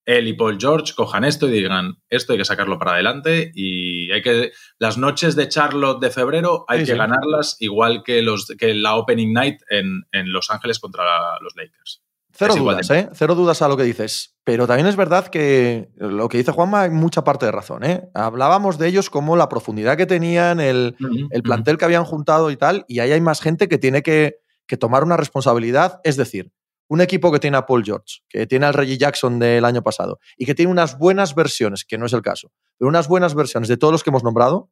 [0.05, 4.11] él y Paul George cojan esto y digan, esto hay que sacarlo para adelante y
[4.11, 4.51] hay que...
[4.77, 6.97] Las noches de Charlotte de febrero hay Sí, que sí.
[6.97, 12.02] ganarlas igual que, los, que la Opening Night en, en Los Ángeles contra los Lakers.
[12.35, 13.09] Cero dudas, de- ¿eh?
[13.13, 14.35] Cero dudas a lo que dices.
[14.43, 18.09] Pero también es verdad que lo que dice Juanma hay mucha parte de razón, ¿eh?
[18.13, 20.95] Hablábamos de ellos como la profundidad que tenían, el,
[21.31, 24.37] el plantel que habían juntado y tal, y ahí hay más gente que tiene que,
[24.65, 25.99] que tomar una responsabilidad.
[26.03, 26.51] Es decir,
[26.87, 30.19] un equipo que tiene a Paul George, que tiene al Reggie Jackson del año pasado,
[30.35, 33.69] y que tiene unas buenas versiones, que no es el caso, pero unas buenas versiones
[33.69, 34.69] de todos los que hemos nombrado,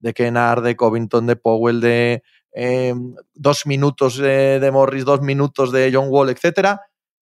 [0.00, 2.22] de Kennard, de Covington, de Powell, de
[2.52, 2.94] eh,
[3.34, 6.82] dos minutos de Morris, dos minutos de John Wall, etcétera,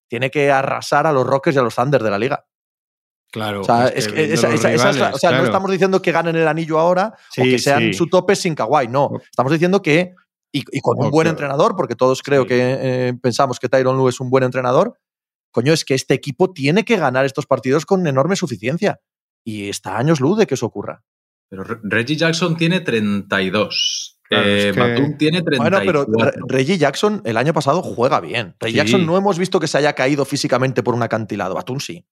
[0.10, 2.46] tiene que arrasar a los Rockets y a los Thunder de la liga.
[3.32, 3.62] Claro.
[3.62, 7.14] O sea, es que esa- esa- o no estamos diciendo que ganen el anillo ahora
[7.38, 7.94] o que sean sí.
[7.94, 9.10] su tope sin Kawhi, no.
[9.24, 10.14] Estamos diciendo que,
[10.52, 11.30] y, y con un buen claro.
[11.32, 12.50] entrenador, porque todos creo Sí.
[12.50, 12.78] que
[13.10, 15.00] eh, pensamos que Tyron Lue es un buen entrenador,
[15.52, 19.00] coño, es que este equipo tiene que ganar estos partidos con enorme suficiencia.
[19.44, 21.04] Y está años luz de que eso ocurra.
[21.50, 24.13] Pero Re- Reggie Jackson tiene 32.
[24.34, 25.84] Claro, eh, es que- Batum tiene 34.
[25.84, 28.56] Bueno, pero Re- Reggie Jackson el año pasado juega bien.
[28.60, 28.88] Reggie Sí.
[28.88, 31.56] Jackson no hemos visto que se haya caído físicamente por un acantilado.
[31.56, 32.06] Batum sí.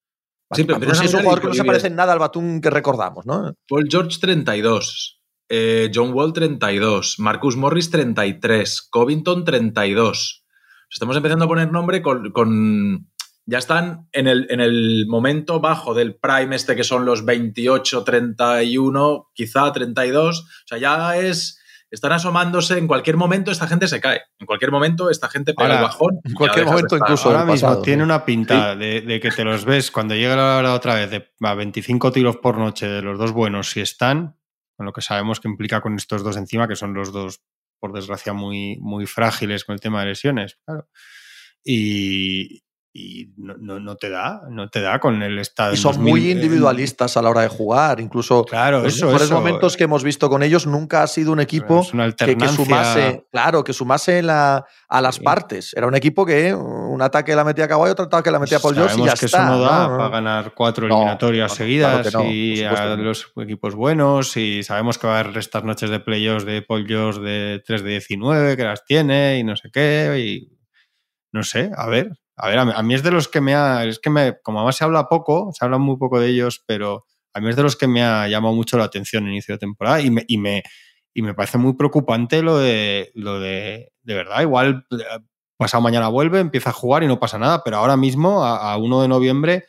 [0.53, 2.19] Sí, pero Batum sí es un precisamente jugador que no se parece en nada al
[2.19, 3.53] Batum que recordamos, ¿no?
[3.67, 5.17] Paul George 32.
[5.53, 7.19] eh, John Wall 32.
[7.19, 8.81] Marcus Morris 33.
[8.89, 10.45] Covington 32.
[10.89, 12.31] Estamos empezando a poner nombre con.
[12.31, 13.07] con-
[13.47, 18.03] ya están en el, en el momento bajo del prime este que son los 28,
[18.03, 20.39] 31, quizá 32.
[20.41, 21.59] O sea, ya es...
[21.91, 24.21] Están asomándose, en cualquier momento esta gente se cae.
[24.39, 26.19] En cualquier momento esta gente pega Ahora, el bajón.
[26.23, 29.65] en cualquier momento incluso- Ahora mismo pasado, tiene una pinta de, de que te los
[29.65, 33.19] ves cuando llega la hora otra vez de a 25 tiros por noche de los
[33.19, 34.37] dos buenos, si están,
[34.77, 37.41] con lo que sabemos que implica con estos dos encima, que son los dos,
[37.79, 40.57] por desgracia, muy, muy frágiles con el tema de lesiones.
[40.65, 40.87] Claro.
[41.63, 45.73] Y, y no, no- no te da, no te da con el estado.
[45.73, 48.01] Y son 2000, muy eh, individualistas a la hora de jugar.
[48.01, 49.35] Incluso Claro, los eso, mejores eso.
[49.35, 51.81] momentos que hemos visto con ellos nunca ha sido un equipo
[52.17, 55.21] que, sumase, claro, que sumase la- a las Sí.
[55.23, 55.73] partes.
[55.73, 58.59] Era un equipo que un ataque la metía a Kawhi, otro ataque la metía a
[58.61, 59.43] Paul George y ya que está.
[59.43, 59.97] eso no da ¿no?
[59.97, 65.15] para ganar cuatro eliminatorias seguidas claro y a los equipos buenos y sabemos que va
[65.17, 68.83] a haber estas noches de playoffs de Paul George de 3 de 19 que las
[68.83, 70.57] tiene y no sé qué y
[71.33, 73.99] no sé, a ver, a ver, a mí, es de los que me ha, es
[73.99, 77.39] que me, como además se habla poco, se habla muy poco de ellos, pero a
[77.39, 80.01] mí es de los que me ha llamado mucho la atención en inicio de temporada
[80.01, 80.63] y me, y me,
[81.13, 84.97] y me parece muy preocupante lo de, lo de, de verdad, igual eh,
[85.57, 88.77] pasado mañana vuelve, empieza a jugar y no pasa nada, pero ahora mismo, a, a
[88.77, 89.65] 1 de noviembre,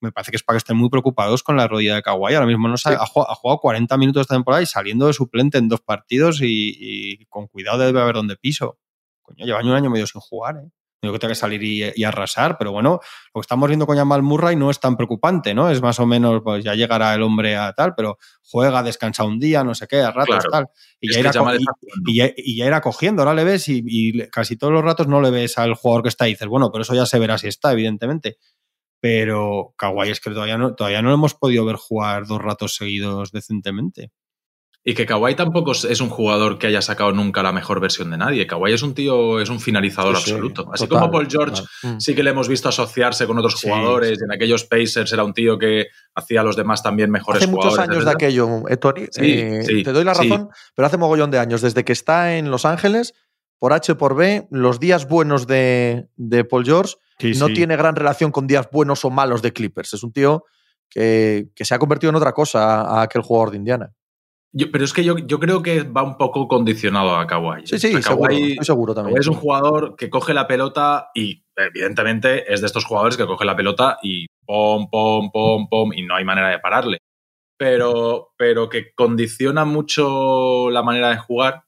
[0.00, 2.34] me parece que es para que estén muy preocupados con la rodilla de Kawhi.
[2.34, 2.88] Ahora mismo no Sí.
[2.88, 6.40] ha, jugado, ha jugado 40 minutos esta temporada y saliendo de suplente en dos partidos
[6.40, 8.78] y, y con cuidado debe haber donde piso.
[9.22, 10.70] Coño, llevan un año medio sin jugar, ¿eh?
[11.00, 12.98] Digo que tenga que salir y, y arrasar, pero bueno,
[13.32, 15.70] lo que estamos viendo con Jamal Murray no es tan preocupante, ¿no?
[15.70, 19.38] Es más o menos, pues ya llegará el hombre a tal, pero juega, descansa un
[19.38, 20.50] día, no sé qué, a ratos, Claro.
[20.50, 20.68] tal.
[21.00, 21.60] Y ya, co- y- está jugando.
[22.06, 25.20] y ya, y ya irá cogiendo, ahora le ves y, casi todos los ratos no
[25.20, 27.46] le ves al jugador que está y dices, bueno, pero eso ya se verá si
[27.46, 28.38] está, evidentemente.
[29.00, 32.74] pero Kawhi es que todavía no, todavía no lo hemos podido ver jugar dos ratos
[32.74, 34.10] seguidos decentemente.
[34.90, 38.16] Y que Kawhi tampoco es un jugador que haya sacado nunca la mejor versión de
[38.16, 38.46] nadie.
[38.46, 40.70] Kawhi es un tío, es un finalizador Sí, absoluto.
[40.72, 41.96] Así total, como Paul George total.
[41.96, 42.00] Mm.
[42.00, 44.10] sí que le hemos visto asociarse con otros Sí, jugadores.
[44.10, 44.16] sí.
[44.20, 47.50] y En aquellos Pacers era un tío que hacía a los demás también mejores Hace
[47.50, 47.90] muchos jugadores.
[47.96, 49.06] años de aquello, eh, Tony.
[49.10, 50.26] Sí, Eh, sí, te doy la sí.
[50.26, 51.60] razón, pero hace mogollón de años.
[51.60, 53.12] Desde que está en Los Ángeles,
[53.58, 57.52] por H por B, los días buenos de, de Paul George Sí, no sí.
[57.54, 59.92] tiene gran relación con días buenos o malos de Clippers.
[59.92, 60.44] Es un tío
[60.88, 63.92] que, que se ha convertido en otra cosa a, a aquel jugador de Indiana.
[64.52, 67.66] Yo- pero es que yo, yo creo que va un poco condicionado a Kawhi.
[67.66, 69.14] Sí, sí, O sea, seguro, Kawhi- estoy seguro también.
[69.14, 73.26] Kawhi es un jugador que coge la pelota y, evidentemente, es de estos jugadores que
[73.26, 76.98] coge la pelota y pom, pom, pom, pom, y no hay manera de pararle.
[77.58, 81.64] Pero, pero que condiciona mucho la manera de jugar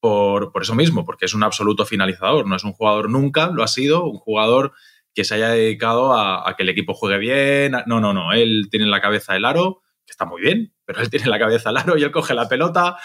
[0.00, 2.46] por, por eso mismo, porque es un absoluto finalizador.
[2.46, 4.72] No es un jugador nunca, lo ha sido, un jugador
[5.14, 7.72] que se haya dedicado a, a que el equipo juegue bien.
[7.86, 8.32] No, no, no.
[8.32, 11.30] Él tiene en la cabeza el aro, que está muy bien, pero él tiene en
[11.30, 12.96] la cabeza el aro y él coge la pelota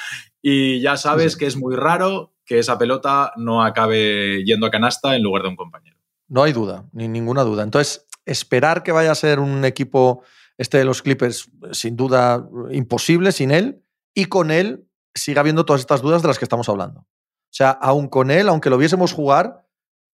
[0.41, 1.39] y ya sabes Sí, sí.
[1.39, 5.49] que es muy raro que esa pelota no acabe yendo a canasta en lugar de
[5.49, 5.97] un compañero.
[6.29, 7.63] No hay duda, ni ninguna duda.
[7.63, 10.23] Entonces, esperar que vaya a ser un equipo,
[10.57, 13.83] este de los Clippers, sin duda imposible sin él,
[14.13, 17.01] y con él sigue habiendo todas estas dudas de las que estamos hablando.
[17.01, 19.65] O sea, aún con él, aunque lo viésemos jugar,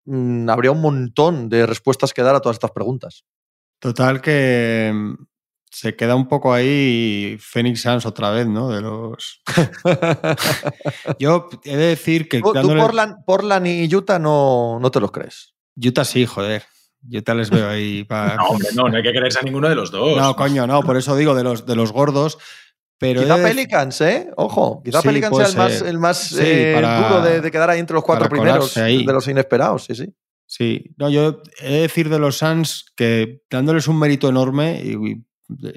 [0.05, 3.25] mm, habría un montón de respuestas que dar a todas estas preguntas.
[3.79, 4.93] Total que
[5.73, 8.69] se queda un poco ahí Phoenix Suns otra vez, ¿no?
[8.69, 9.41] De los.
[11.19, 14.99] Yo he de decir que Tú, tú dándole- Portland, Portland y Utah no, no te
[14.99, 15.53] los crees.
[15.75, 16.63] Utah sí, joder.
[17.11, 18.35] Utah les veo ahí para.
[18.35, 20.15] No, hombre, no, no hay que creerse a ninguno de los dos.
[20.17, 22.37] No, coño, no, por eso digo de los, de los gordos.
[22.99, 24.29] Pero Quizá de- Pelicans, ¿eh?
[24.37, 27.51] Ojo, quizá Sí, Pelicans sea el más, el más Sí, eh, para- duro de, de
[27.51, 30.13] quedar ahí entre los cuatro primeros de los inesperados, sí, sí.
[30.45, 34.91] Sí, no, yo he de decir de los Suns que dándoles un mérito enorme y,
[34.93, 35.25] y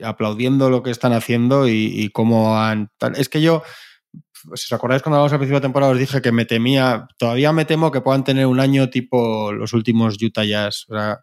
[0.03, 2.91] aplaudiendo lo que están haciendo y, y cómo han.
[3.17, 3.63] Es que yo,
[4.55, 7.53] si os acordáis cuando hablamos al principio de temporada, os dije que me temía, todavía
[7.53, 10.87] me temo que puedan tener un año tipo los últimos Utah Jazz.
[10.89, 11.21] O sea,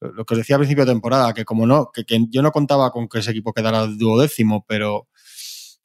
[0.00, 2.50] lo que os decía al principio de temporada, que como no, que, que yo no
[2.50, 5.08] contaba con que ese equipo quedara duodécimo, pero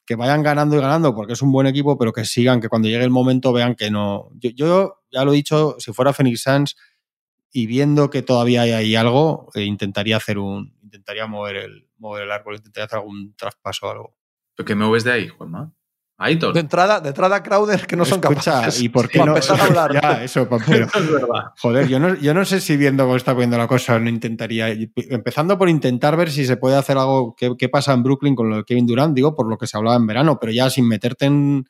[0.04, 2.88] que vayan ganando y ganando porque es un buen equipo, pero que sigan, que cuando
[2.88, 4.30] llegue el momento vean que no.
[4.34, 6.76] Yo, yo ya lo he dicho, si fuera Phoenix Suns
[7.52, 12.24] y viendo que todavía hay ahí algo, eh, intentaría hacer un, intentaría mover el, mover
[12.24, 14.16] el árbol, intentaría hacer algún traspaso o algo.
[14.56, 15.72] ¿Pero qué me ves de ahí, Juanma?
[16.20, 16.52] Aitor.
[16.52, 18.82] De entrada, de entrada Crowder que no son Escucha, capaces.
[18.82, 19.36] ¿y por qué para no?
[19.36, 19.92] empezar a hablar.
[20.02, 21.60] ya, eso, pero, Eso es.
[21.60, 24.68] Joder, yo no, yo no sé si viendo cómo está poniendo la cosa, no intentaría.
[24.96, 27.36] Empezando por intentar ver si se puede hacer algo.
[27.36, 29.14] ¿Qué, qué pasa en Brooklyn con lo de Kevin Durant?
[29.14, 31.64] Digo, por lo que se hablaba en verano, pero ya sin meterte en,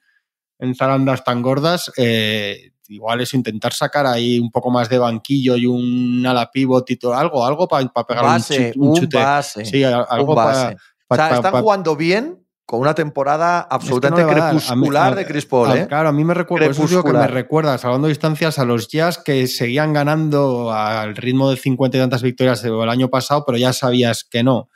[0.59, 5.57] en zarandas tan gordas, eh, igual es intentar sacar ahí un poco más de banquillo
[5.57, 8.79] y un ala pivot y todo, algo, algo para pegar un base, chute.
[8.79, 9.16] un un chute.
[9.16, 9.64] base.
[9.64, 10.77] Sí, algo un para.
[11.09, 15.77] o sea, están jugando bien con una temporada absolutamente mí- crepuscular de Chris Paul, a-
[15.77, 15.87] ¿eh?
[15.88, 19.46] Claro, a mí me recuerda, eso que me recuerda, salvando distancias, a los Jazz que
[19.46, 24.22] seguían ganando al ritmo de 50 y tantas victorias el año pasado, pero ya sabías
[24.24, 24.68] que no.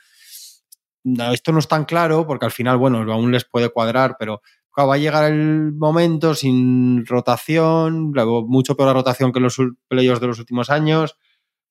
[1.03, 4.41] No, Esto no es tan claro porque al final, bueno, aún les puede cuadrar, pero
[4.73, 9.57] claro, va a llegar el momento sin rotación, luego mucho peor la rotación que los
[9.87, 11.17] playoffs de los últimos años,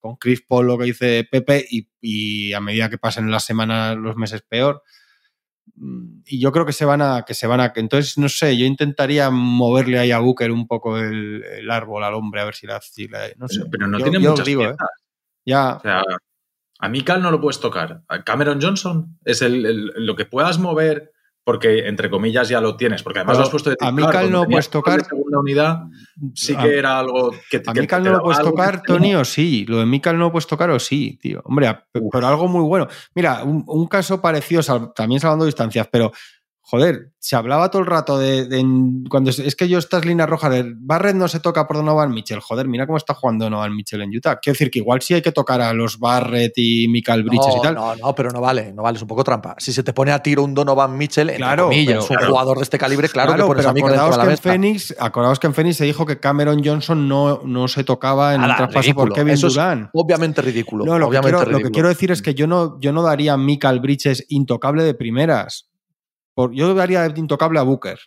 [0.00, 3.96] con Chris Paul, lo que dice Pepe, y, y a medida que pasen las semanas,
[3.96, 4.82] los meses peor
[5.76, 8.56] Mm, y yo creo que se van a que se van a entonces no sé
[8.58, 12.54] yo intentaría moverle ahí a Booker un poco el, el árbol al hombre a ver
[12.56, 14.74] si la, si la- no sé Pero no Yo- tiene yo muchas digo, ¿eh?
[15.46, 16.02] ya O sea,
[16.80, 18.02] a Mikal no lo puedes tocar.
[18.08, 21.11] A Cameron Johnson es el, el- lo que puedas mover,
[21.44, 23.94] porque entre comillas ya lo tienes, porque además Pero lo has puesto de a titular,
[23.94, 25.82] Mikal cuando no tenías puedes tocar- segunda unidad
[26.34, 28.86] sí a- que era algo que a que Mikal te no lo puedes tocar, te-
[28.86, 29.64] Tony, o sí.
[29.66, 31.40] Lo de Mikal no lo puedes tocar, o sí, tío.
[31.44, 32.86] Hombre, a- pero algo muy bueno.
[33.14, 34.62] Mira, un, un caso parecido,
[34.94, 36.12] también salvando distancias, pero
[36.64, 38.46] joder, se hablaba todo el rato de.
[39.10, 42.40] cuando es, que yo estas líneas rojas de Barrett no se toca por Donovan Mitchell.
[42.40, 44.36] Joder, mira cómo está jugando Donovan Mitchell en Utah.
[44.40, 47.58] Quiero decir que igual sí hay que tocar a los Barrett y Mikal Bridges no,
[47.58, 47.74] y tal.
[47.74, 49.54] No, no, pero no vale, no vale, es un poco trampa.
[49.58, 52.56] Si se te pone a tiro un Donovan Mitchell, entre Claro, comillas, pero- un jugador
[52.58, 54.38] de este calibre, claro, que pones pero a acordaos la que, en.
[54.38, 58.40] Phoenix, acordaos que en Phoenix se dijo que Cameron Johnson no, no se tocaba en
[58.40, 59.14] Nada, un traspaso por ridículo.
[59.14, 59.90] Kevin Eso es Durant.
[59.92, 60.84] Obviamente ridículo.
[60.84, 61.72] No, lo que, obviamente quiero, lo que ridículo.
[61.72, 65.68] quiero decir es que yo no, yo no daría a Mikal Bridges intocable de primeras.
[66.34, 67.98] Por, yo daría de intocable a Booker.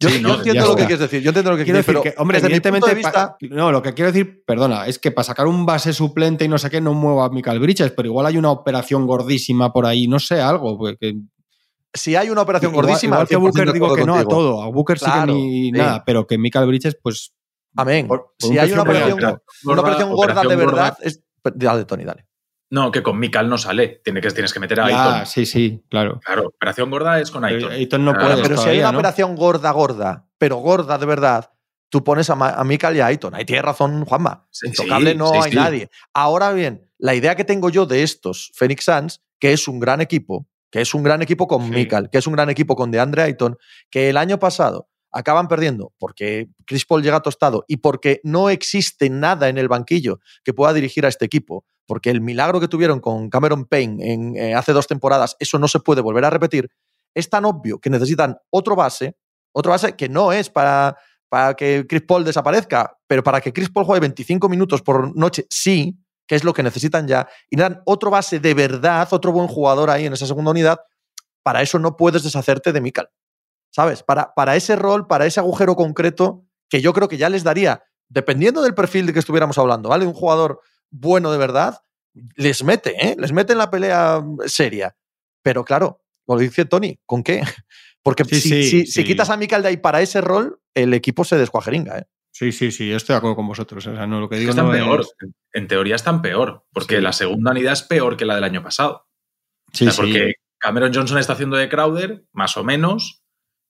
[0.00, 1.22] Yo, Sí, no, entiendo lo que quieres decir.
[1.22, 2.88] Yo entiendo lo que Quiero quieres decir que, hombre, evidentemente.
[2.88, 6.44] de vista, no, lo que quiero decir, perdona, es que para sacar un base suplente
[6.44, 9.72] y no sé qué, no mueva a Mikal Bridges, pero igual hay una operación gordísima
[9.72, 10.76] por ahí, no sé, algo.
[10.78, 11.14] pues, que-
[11.94, 14.24] si hay una operación igual- gordísima, Igual, al que 100% Booker digo que no a
[14.26, 14.62] todo.
[14.62, 15.72] A Booker sí que ni sí.
[15.72, 17.32] nada, pero que Mikal Bridges, pues.
[17.76, 18.06] Amén.
[18.06, 19.42] por- por si un hay una operación, alto.
[19.64, 21.22] una operación gorda de verdad, es.
[21.54, 22.26] Dale, Tony, dale.
[22.70, 24.00] No, que con Mikal no sale.
[24.04, 25.26] Tiene que, tienes que meter a Ah, Aiton.
[25.26, 26.20] sí, sí, claro.
[26.24, 27.70] Claro, operación gorda es con Aiton.
[27.72, 28.98] Aiton no Ah, puede, pero si hay una ¿no?
[28.98, 31.50] operación gorda, gorda, pero gorda de verdad,
[31.88, 33.34] tú pones a, a Mikal y a Aiton.
[33.36, 34.46] Ahí tiene razón Juanma.
[34.50, 35.56] Sí, Intocable sí, no sí, hay sí.
[35.56, 35.90] nadie.
[36.12, 40.00] Ahora bien, la idea que tengo yo de estos Phoenix Suns, que es un gran
[40.00, 41.70] equipo, que es un gran equipo con Sí.
[41.70, 43.56] Mikal, que es un gran equipo con DeAndre Ayton,
[43.90, 49.08] que el año pasado acaban perdiendo porque Chris Paul llega tostado y porque no existe
[49.08, 53.00] nada en el banquillo que pueda dirigir a este equipo, porque el milagro que tuvieron
[53.00, 56.70] con Cameron Payne eh, hace dos temporadas, eso no se puede volver a repetir,
[57.14, 59.16] es tan obvio que necesitan otro base,
[59.52, 60.96] otro base que no es para,
[61.28, 65.46] para que Chris Paul desaparezca, pero para que Chris Paul juegue 25 minutos por noche,
[65.48, 69.48] sí, que es lo que necesitan ya, y necesitan otro base de verdad, otro buen
[69.48, 70.80] jugador ahí en esa segunda unidad,
[71.42, 73.08] para eso no puedes deshacerte de Mikal.
[73.70, 74.02] ¿Sabes?
[74.02, 77.82] Para, para ese rol, para ese agujero concreto, que yo creo que ya les daría,
[78.08, 80.06] dependiendo del perfil de que estuviéramos hablando, ¿vale?
[80.06, 80.60] Un jugador
[80.98, 81.80] bueno de verdad,
[82.36, 83.16] les mete, ¿eh?
[83.18, 84.96] Les mete en la pelea seria.
[85.42, 87.40] Pero claro, como dice Tony, ¿con qué?
[88.02, 88.92] Porque Sí, si, sí, si- sí.
[88.92, 92.04] si quitas a de ahí para ese rol, el equipo se descuajeringa, ¿eh?
[92.32, 93.86] Sí, sí, sí, estoy de acuerdo con vosotros.
[93.86, 95.00] O sea, no, lo que Es que digo están no peor.
[95.00, 95.14] es-
[95.52, 97.02] En teoría están peor, porque Sí.
[97.02, 99.06] la segunda unidad es peor que la del año pasado.
[99.72, 100.12] Sí, O sea, sí.
[100.12, 103.22] porque Cameron Johnson está haciendo de Crowder, más o menos,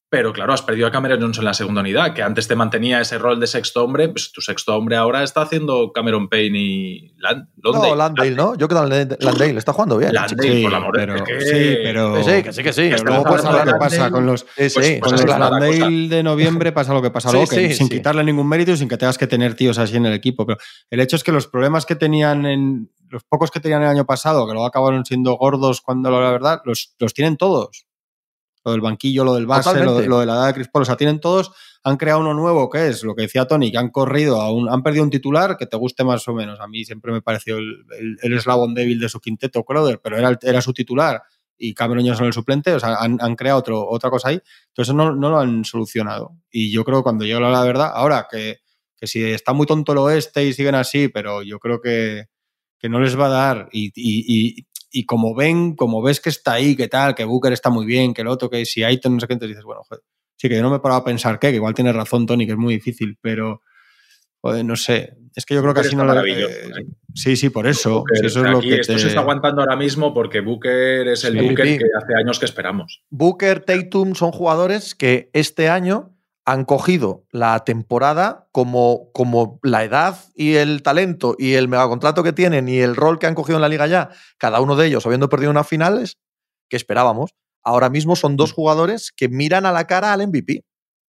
[0.08, 3.00] pero claro, has perdido a Cameron Johnson en la segunda unidad, que antes te mantenía
[3.00, 7.14] ese rol de sexto hombre, pues tu sexto hombre ahora está haciendo Cameron Payne y
[7.18, 7.88] Land, Londale.
[7.90, 8.54] No, Landale, ¿no?
[8.56, 10.12] Yo creo que Landale, está jugando bien.
[10.14, 10.52] Landale.
[10.56, 13.04] Sí, por amor pero, es que- sí, pero, Que sí, que sí, que sí.
[13.04, 15.24] luego pasa lo que de pasa con los, Sí, Pues- sí, pues con los.
[15.38, 17.94] Landale de noviembre pasa lo que pasa Sí, luego, que sí, sin sí.
[17.96, 20.46] quitarle ningún mérito y sin que tengas que tener tíos así en el equipo.
[20.46, 20.58] Pero
[20.90, 22.90] el hecho es que los problemas que tenían en.
[23.08, 26.60] Los pocos que tenían el año pasado, que luego acabaron siendo gordos cuando la verdad,
[26.64, 27.85] los, los tienen todos.
[28.66, 29.62] Lo del banquillo, lo del base,
[30.08, 31.52] lo, de la edad de Chris Paul, o sea, tienen todos,
[31.84, 34.68] han creado uno nuevo que es lo que decía Tony, que han corrido a un,
[34.68, 36.58] han perdido un titular que te guste más o menos.
[36.58, 40.18] A mí siempre me pareció el, el- el eslabón débil de su quinteto, Crowder, pero
[40.18, 41.22] era, era su titular
[41.56, 44.40] y Cameron Johnson el suplente, o sea, han, han creado otro, otra cosa ahí.
[44.68, 46.32] Entonces no, no lo han solucionado.
[46.50, 48.58] Y yo creo que cuando llega la verdad, ahora que,
[48.96, 52.24] que si está muy tonto el oeste y siguen así, pero yo creo que,
[52.80, 53.68] que no les va a dar.
[53.72, 54.66] Y, y- y-
[54.98, 58.14] y como ven, como ves que está ahí, que tal, que Booker está muy bien,
[58.14, 60.02] que el otro, que si Aiton, no sé qué, entonces dices, bueno, joder,
[60.36, 62.46] sí que yo no me he parado a pensar qué, que igual tienes razón, Tony,
[62.46, 63.62] que es muy difícil, pero
[64.40, 65.14] joder, no sé.
[65.34, 66.24] Es que yo creo que así no lo.
[66.24, 66.86] eh, ¿eh?
[67.14, 67.98] sí, sí, por eso.
[68.00, 70.40] Booker, si eso es lo aquí que esto te- se está aguantando ahora mismo porque
[70.40, 71.46] Booker es el Sí.
[71.46, 71.78] Booker MVP.
[71.78, 73.02] que hace años que esperamos.
[73.10, 76.15] Booker, Tatum son jugadores que este año
[76.46, 82.32] han cogido la temporada como, como la edad y el talento y el megacontrato que
[82.32, 85.04] tienen y el rol que han cogido en la liga ya, cada uno de ellos
[85.06, 86.18] habiendo perdido unas finales
[86.70, 87.32] que esperábamos.
[87.64, 90.62] Ahora mismo son dos jugadores que miran a la cara al MVP.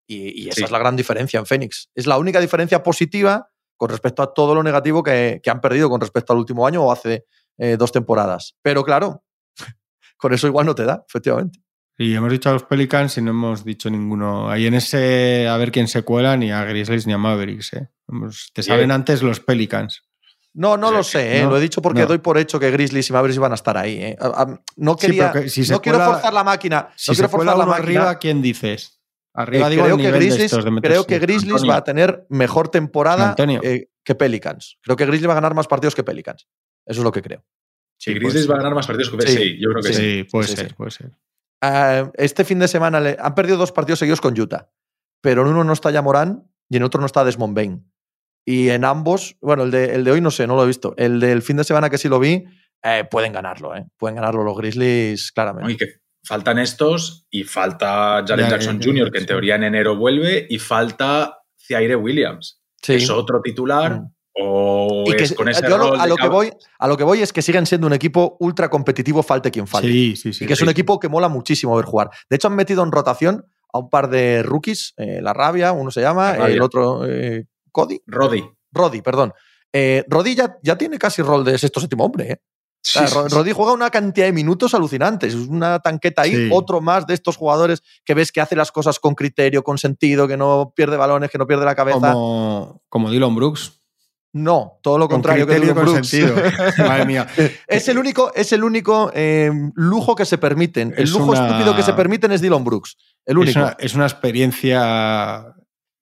[0.08, 0.64] Y, y esa Sí.
[0.64, 1.88] es la gran diferencia en Phoenix.
[1.94, 5.88] Es la única diferencia positiva con respecto a todo lo negativo que, que han perdido
[5.88, 7.26] con respecto al último año o hace
[7.58, 8.56] eh, dos temporadas.
[8.62, 9.22] Pero claro,
[10.16, 11.60] con eso igual no te da, efectivamente.
[12.00, 14.48] Y hemos dicho a los Pelicans y no hemos dicho ninguno.
[14.48, 17.72] Ahí en ese, a ver quién se cuela, ni a Grizzlies ni a Mavericks.
[17.72, 17.88] ¿eh?
[18.52, 20.04] Te salen antes los Pelicans.
[20.54, 21.42] No, no Sí, lo sé, ¿eh?
[21.42, 22.06] no, lo he dicho porque no.
[22.06, 23.96] doy por hecho que Grizzlies y Mavericks iban a estar ahí.
[24.00, 24.16] ¿eh?
[24.76, 26.88] No Sí, quería, pero que si se no quiero forzar la máquina.
[26.96, 27.84] Si no se quiero forzar la máquina.
[27.84, 28.94] arriba, ¿quién dices?
[28.94, 30.92] Eh, Arriba digo creo, que Grizzlies, estos de meterse.
[30.94, 31.72] creo que Grizzlies Antonio.
[31.72, 34.78] va a tener mejor temporada eh, que Pelicans.
[34.82, 36.46] Creo que Grizzlies va a ganar más partidos que Pelicans.
[36.86, 37.44] Eso es lo que creo.
[37.96, 39.92] Si Sí, Grizzlies puede va a ganar más partidos que Sí, sí, yo creo que
[39.92, 40.24] Sí, sí.
[40.24, 40.74] puede sí, ser, sí.
[40.76, 41.10] puede ser.
[41.60, 44.70] Ah, este fin de semana le- han perdido dos partidos seguidos con Utah,
[45.20, 47.90] pero en uno no está Yamorán y en otro no está Desmond Bain.
[48.46, 50.94] Y en ambos, bueno, el de, el de hoy no sé, no lo he visto.
[50.96, 52.44] El del fin de semana que sí lo vi,
[52.82, 53.86] eh, pueden ganarlo, ¿eh?
[53.98, 55.72] Pueden ganarlo los Grizzlies claramente.
[55.72, 55.86] Y que
[56.24, 59.26] faltan estos y falta Jaren Ya, Jackson Jr., que en sí.
[59.28, 62.92] teoría en enero vuelve, y falta Ciaire Williams, Sí.
[62.92, 64.14] que es otro titular, Mm.
[64.40, 67.04] O Y que es con ese yo rol a, lo que voy, a lo que
[67.04, 69.88] voy es que siguen siendo un equipo ultra competitivo, falte quien falte.
[69.88, 70.44] Sí, sí, sí.
[70.44, 72.10] y que es un equipo que mola muchísimo ver jugar.
[72.30, 75.90] De hecho, han metido en rotación a un par de rookies, eh, La Rabia, uno
[75.90, 78.44] se llama, el otro eh, Cody, Roddy.
[78.72, 79.32] Roddy, perdón.
[79.72, 82.32] Eh, Roddy ya, ya tiene casi rol de sexto séptimo hombre.
[82.32, 82.40] ¿eh?
[82.40, 85.34] O sea, Sí, Ro- sí, Roddy juega una cantidad de minutos alucinantes.
[85.34, 86.48] Es una tanqueta ahí, Sí.
[86.52, 90.26] otro más de estos jugadores que ves que hace las cosas con criterio, con sentido,
[90.26, 92.12] que no pierde balones, que no pierde la cabeza.
[92.12, 93.77] Como, como Dylan Brooks.
[94.42, 96.12] No, todo lo Con contrario que Dylan Brooks.
[96.78, 97.26] Madre mía.
[97.66, 100.92] Es el único, es el único eh, lujo que se permiten.
[100.96, 102.96] El Es lujo una- estúpido que se permiten es Dylan Brooks.
[103.26, 103.50] El único.
[103.50, 105.54] Es una, es una experiencia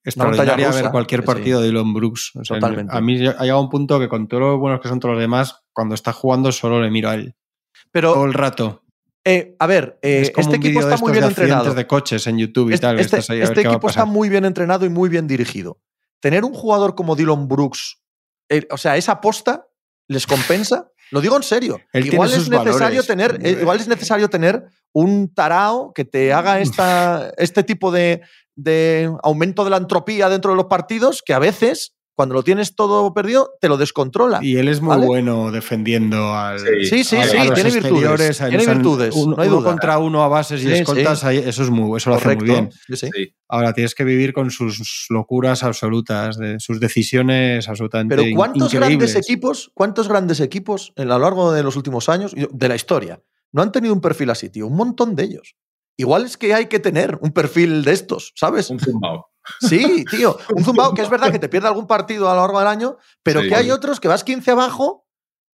[0.04, 1.26] extraordinaria ver cualquier sí.
[1.26, 2.32] partido de Dylan Brooks.
[2.36, 2.96] O sea, Totalmente.
[2.96, 5.20] A mí ha llegado un punto que con todos los buenos que son todos los
[5.20, 7.34] demás, cuando está jugando solo le miro a él.
[7.34, 8.82] Todo Pero, el rato.
[9.24, 11.74] eh, a ver, eh, es como este un equipo está muy bien de entrenado.
[11.74, 13.00] de coches en YouTube y Este, tal.
[13.00, 15.78] este- estás ahí a este equipo está muy bien entrenado y muy bien dirigido.
[16.20, 17.98] Tener un jugador como Dylan Brooks,
[18.48, 19.66] eh, o sea, esa aposta
[20.08, 21.80] les compensa Lo digo en serio.
[21.92, 23.06] Él igual es necesario valores.
[23.06, 28.22] tener, eh, igual es necesario tener un tarao que te haga esta, este tipo de,
[28.54, 32.74] de aumento de la entropía dentro de los partidos que a veces, cuando lo tienes
[32.74, 34.40] todo perdido, te lo descontrola.
[34.42, 35.06] Y él es muy ¿Vale?
[35.06, 36.58] bueno defendiendo al.
[36.58, 38.40] Sí, Sí, sí, a- sí, a los tiene virtudes.
[38.40, 39.70] a- Tiene virtudes, un- no hay uno duda.
[39.70, 41.26] contra uno a bases y Sí, escoltas, sí.
[41.44, 42.70] eso es muy, eso lo hace muy bien.
[42.88, 43.10] Sí, sí.
[43.14, 43.34] Sí.
[43.48, 49.12] Ahora tienes que vivir con sus locuras absolutas, de sus decisiones absolutamente Pero ¿cuántos increíbles.
[49.12, 52.74] grandes equipos, cuántos grandes equipos en a lo largo de los últimos años, de la
[52.74, 53.20] historia,
[53.52, 54.66] no han tenido un perfil así, tío?
[54.66, 55.54] Un montón de ellos.
[55.98, 58.68] Igual es que hay que tener un perfil de estos, ¿sabes?
[58.70, 59.26] Un zumbao.
[59.60, 60.36] Sí, tío.
[60.54, 62.96] Un zumbao que es verdad que te pierde algún partido a lo largo del año,
[63.22, 63.48] pero Sí.
[63.48, 65.04] que hay otros que vas 15 abajo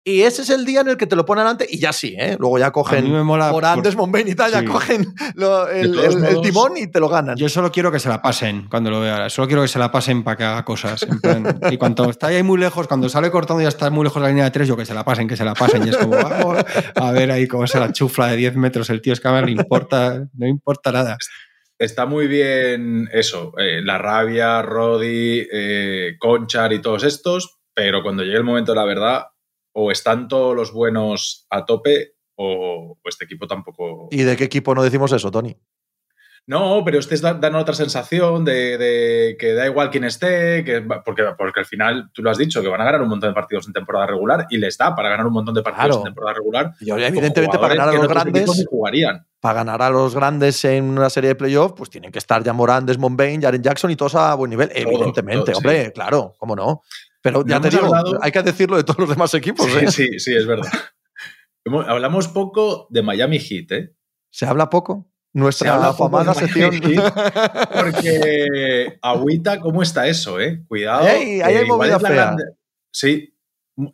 [0.02, 2.16] y ese es el día en el que te lo ponen adelante y ya sí,
[2.18, 2.34] ¿eh?
[2.40, 3.50] Luego ya A mí cogen me mola.
[3.50, 4.64] por Andes, Monbein y tal, ya Sí.
[4.64, 7.36] cogen lo- el, timón y te lo ganan.
[7.36, 9.28] Yo solo quiero que se la pasen cuando lo vea.
[9.28, 11.02] Solo quiero que se la pasen para que haga cosas.
[11.02, 14.04] en plan, y cuando está ahí muy lejos, cuando sale cortando y ya está muy
[14.04, 15.86] lejos de la línea de tres, yo que se la pasen, que se la pasen.
[15.86, 16.64] Y es como, vamos
[16.94, 19.12] a ver ahí cómo se la chufla de 10 metros el tío.
[19.12, 21.18] Es que a mí le importa, no importa nada.
[21.80, 28.22] Está muy bien eso, eh, la rabia, Roddy, eh, Conchar y todos estos, pero cuando
[28.22, 29.24] llegue el momento de la verdad,
[29.72, 34.08] o están todos los buenos a tope, o, o este equipo tampoco.
[34.10, 35.56] ¿Y de qué equipo no decimos eso, Tony?
[36.46, 41.22] No, pero ustedes dan, otra sensación de, de que da igual quién esté, que, porque,
[41.38, 43.68] porque al final tú lo has dicho, que van a ganar un montón de partidos
[43.68, 45.98] en temporada regular y les da para ganar un montón de partidos Claro.
[46.00, 46.72] en temporada regular.
[46.80, 49.24] Y evidentemente para ganar a los grandes, jugarían.
[49.38, 52.52] para ganar a los grandes en una serie de playoffs, pues tienen que estar ya
[52.52, 54.70] Morán, Desmond Bain, Jaren Jackson y todos a buen nivel.
[54.74, 55.66] Evidentemente, todo, sí.
[55.68, 56.82] hombre, claro, cómo no.
[57.22, 59.66] Pero No ya te digo, hablado- hay que decirlo de todos los demás equipos.
[59.76, 59.86] ¿eh?
[59.90, 60.70] Sí, sí, sí, es verdad.
[61.86, 63.94] Hablamos poco de Miami Heat, ¿eh?
[64.30, 65.09] ¿Se habla poco?
[65.32, 66.70] Nuestra Se afamada sección.
[67.74, 70.62] Porque agüita, ¿cómo está eso, eh?
[70.68, 71.06] Cuidado.
[71.06, 72.10] Ey, ahí hay movida fea.
[72.10, 72.44] grande-
[72.92, 73.32] Sí,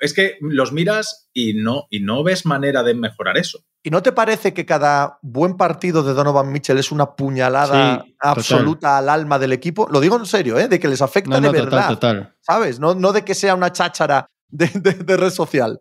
[0.00, 3.58] es que los miras y no, y no ves manera de mejorar eso.
[3.82, 8.12] ¿Y no te parece que cada buen partido de Donovan Mitchell es una puñalada Sí,
[8.14, 8.30] total.
[8.32, 9.86] absoluta al alma del equipo?
[9.90, 10.66] Lo digo en serio, ¿eh?
[10.68, 11.88] de que les afecta No, no, de verdad.
[11.88, 12.34] total, total.
[12.40, 12.80] ¿Sabes?
[12.80, 15.80] No, no de que sea una cháchara de, de- de red social.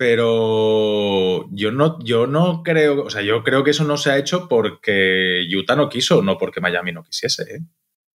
[0.00, 4.16] Pero yo no, yo no creo, o sea, yo creo que eso no se ha
[4.16, 7.60] hecho porque Utah no quiso, no porque Miami no quisiese, ¿eh?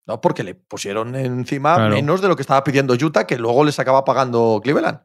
[0.06, 1.94] No, porque le pusieron encima Claro.
[1.94, 5.00] menos de lo que estaba pidiendo Utah, que luego les acaba pagando Cleveland.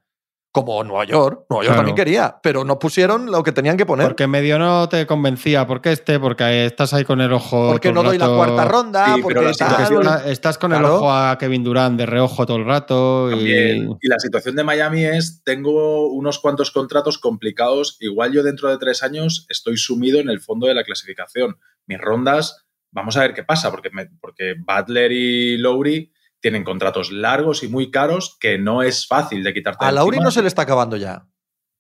[0.51, 1.45] Como Nueva York.
[1.47, 1.75] Nueva York Claro.
[1.77, 4.07] también quería, pero no pusieron lo que tenían que poner.
[4.07, 5.67] Porque medio no te convencía.
[5.67, 6.19] ¿Por qué este?
[6.19, 7.69] Porque estás ahí con el ojo.
[7.71, 9.35] Porque todo no el doy la cuarta ronda, Sí, porque.
[9.41, 13.29] Porque situación- está- estás con el ojo a Kevin Durant de reojo todo el rato.
[13.31, 18.79] y- la situación de Miami es, tengo unos cuantos contratos complicados, igual yo dentro de
[18.79, 21.57] tres años estoy sumido en el fondo de la clasificación.
[21.85, 26.11] Mis rondas, vamos a ver qué pasa, porque, me- porque Butler y Lowry
[26.41, 29.83] tienen contratos largos y muy caros que no es fácil de quitarte.
[29.85, 31.25] A Lauri no se le está acabando ya.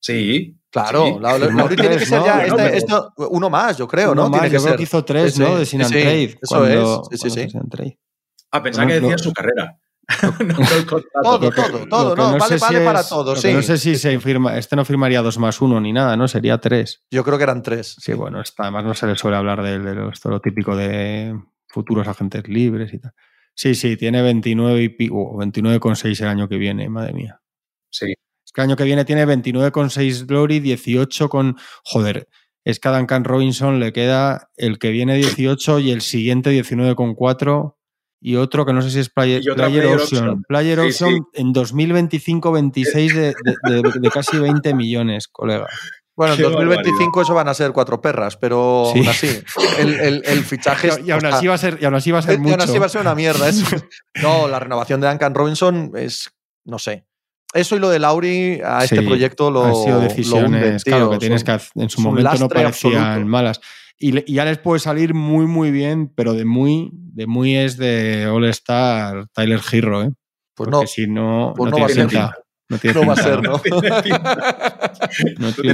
[0.01, 0.55] Sí.
[0.71, 1.13] Claro, sí.
[1.19, 2.25] la- la- Firmó Lauri tiene que ser ¿no?
[2.25, 4.29] ya Bueno, este- esto- uno más, yo creo, Uno ¿no?
[4.29, 4.77] más, Tiene que yo creo ser.
[4.77, 5.57] que hizo tres, Sí, ¿no?
[5.57, 6.23] De sin and sí, trade.
[6.23, 7.97] eso cuando- es, sí, sí, sí.
[8.51, 9.17] Ah, pensaba No, que decía no.
[9.17, 9.79] su carrera.
[10.39, 10.55] no.
[11.23, 13.53] Todo, que- todo, todo, que no, vale- sé si vale para todo, que sí.
[13.53, 16.27] No sé si se firma, este no firmaría dos más uno ni nada, ¿no?
[16.27, 17.03] Sería tres.
[17.11, 17.95] Yo creo que eran tres.
[17.99, 21.35] Sí, bueno, está, además no se le suele hablar de, de lo típico de
[21.67, 23.13] futuros agentes libres y tal.
[23.55, 27.41] Sí, sí, tiene 29 y pi- oh, 29,6 el año que viene, madre mía.
[27.91, 28.13] Sí.
[28.45, 31.57] Es que el año que viene tiene 29,6 Glory, 18 con.
[31.83, 32.27] Joder,
[32.65, 37.75] es que a Duncan Robinson le queda el que viene 18 y el siguiente 19,4
[38.21, 40.23] y otro que no sé si es Player, player player Option.
[40.29, 40.43] option.
[40.47, 41.41] Player Sí, Option sí.
[41.41, 45.67] en 2025-26 de, de- de- de casi 20 millones, colega.
[46.19, 48.99] Bueno, en Qué 2025 eso van a ser cuatro perras, pero Sí.
[48.99, 49.41] aún así,
[49.79, 50.89] el, el- el fichaje.
[51.01, 52.55] Y, y aún así va a ser, y aún así va a ser y mucho.
[52.55, 53.47] aún así va a ser una mierda.
[53.47, 53.65] eso.
[54.21, 56.29] No, la renovación de Duncan Robinson es.
[56.65, 57.05] No sé.
[57.53, 59.63] Eso y lo de Lauri a este Sí, proyecto lo.
[59.63, 62.33] Han sido lo decisiones, hunden, claro, que tienes Son- que hacer- en su es momento
[62.37, 63.25] no parecían absoluto.
[63.29, 63.61] malas.
[63.97, 67.77] Y, y ya les puede salir muy, muy bien, pero de muy, de muy es
[67.77, 70.11] de All-Star Tyler Hero, ¿eh?
[70.53, 72.09] Pues Porque no, si no, pues no, no va a tiene ser.
[72.09, 72.35] pinta.
[72.69, 73.59] No tiene no va a ser, ¿no?
[73.59, 73.73] Tiene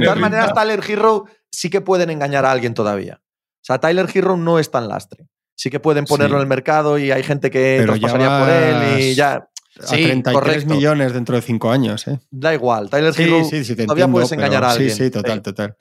[0.00, 3.20] todas maneras, Tyler Hero sí que pueden engañar a alguien todavía.
[3.22, 5.26] O sea, Tyler Hero no es tan lastre.
[5.54, 6.40] Sí que pueden ponerlo Sí.
[6.40, 9.48] en el mercado y hay gente que Pero por él y ya.
[9.78, 10.72] A Sí, 33 correcto.
[10.74, 12.18] millones dentro de 5 años, ¿eh?
[12.30, 12.88] Da igual.
[12.88, 14.90] Tyler Sí, Hero sí, sí, te todavía entiendo, puedes pero- engañar a alguien.
[14.90, 15.76] Sí, sí, total, total.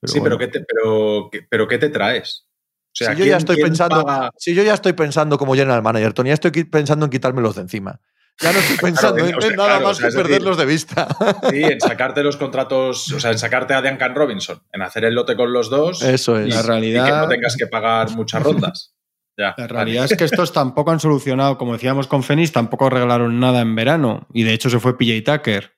[0.00, 0.38] Pero sí, pero.
[0.38, 2.46] ¿qué te, pero, ¿qué- pero ¿qué te traes?
[2.46, 4.30] O sea, si yo ¿quién- ya estoy pensando, paga?
[4.38, 7.62] si yo ya estoy pensando como general manager, Tony, ya estoy pensando en quitármelos de
[7.62, 8.00] encima.
[8.40, 10.14] Ya no estoy pensando Claro, en, o sea, en nada claro, más o sea, que
[10.16, 11.08] decir- perderlos de vista.
[11.50, 15.14] Sí, en sacarte los contratos, o sea, en sacarte a Duncan Robinson, en hacer el
[15.14, 16.54] lote con los dos Eso y, es.
[16.54, 18.94] La y realidad- que no tengas que pagar muchas rondas.
[19.36, 23.38] Ya, La realidad es que estos tampoco han solucionado, como decíamos con Fenix, tampoco arreglaron
[23.38, 24.26] nada en verano.
[24.32, 25.74] Y de hecho se fue PJ Tucker.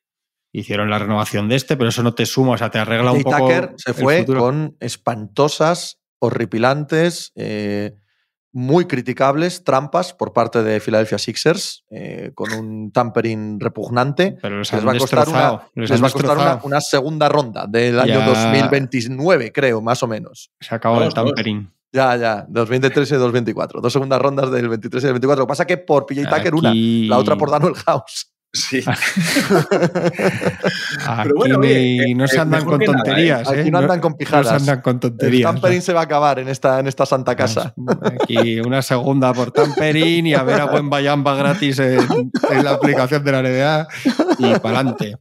[0.53, 3.23] hicieron la renovación de este, pero eso no te suma, o sea, te arregla un
[3.23, 3.37] poco.
[3.37, 4.41] Tucker se fue futuro.
[4.41, 7.97] con espantosas, horripilantes, eh,
[8.53, 14.37] muy criticables trampas por parte de Philadelphia Sixers, eh, con un tampering repugnante.
[14.43, 17.99] Pero les va a costar, una, les les va a costar una, segunda ronda del
[17.99, 18.27] año Ya.
[18.27, 20.51] 2029, creo, más o menos.
[20.61, 21.25] Se acaba el Dos, dos.
[21.25, 21.71] tampering.
[21.93, 23.81] Ya, ya, 2023 y 2024.
[23.81, 25.41] Dos segundas rondas del 23 y del 24.
[25.41, 28.33] Lo que pasa es que por PJ Tucker una, la otra por Daniel House.
[28.53, 28.83] Sí.
[31.37, 33.05] Bueno, ni- oye, no eh, se eh, andan con que nada, ¿eh?
[33.05, 33.53] tonterías.
[33.53, 33.61] ¿eh?
[33.61, 34.47] Aquí no andan con pijadas.
[34.47, 35.53] No se andan con El tonterías.
[35.53, 37.75] tampering se va a acabar en esta, en esta santa casa.
[38.03, 42.73] Aquí una segunda por tampering y a ver a buen Bayamba gratis en, en la
[42.73, 43.89] aplicación de la NBA
[44.39, 45.17] y para adelante.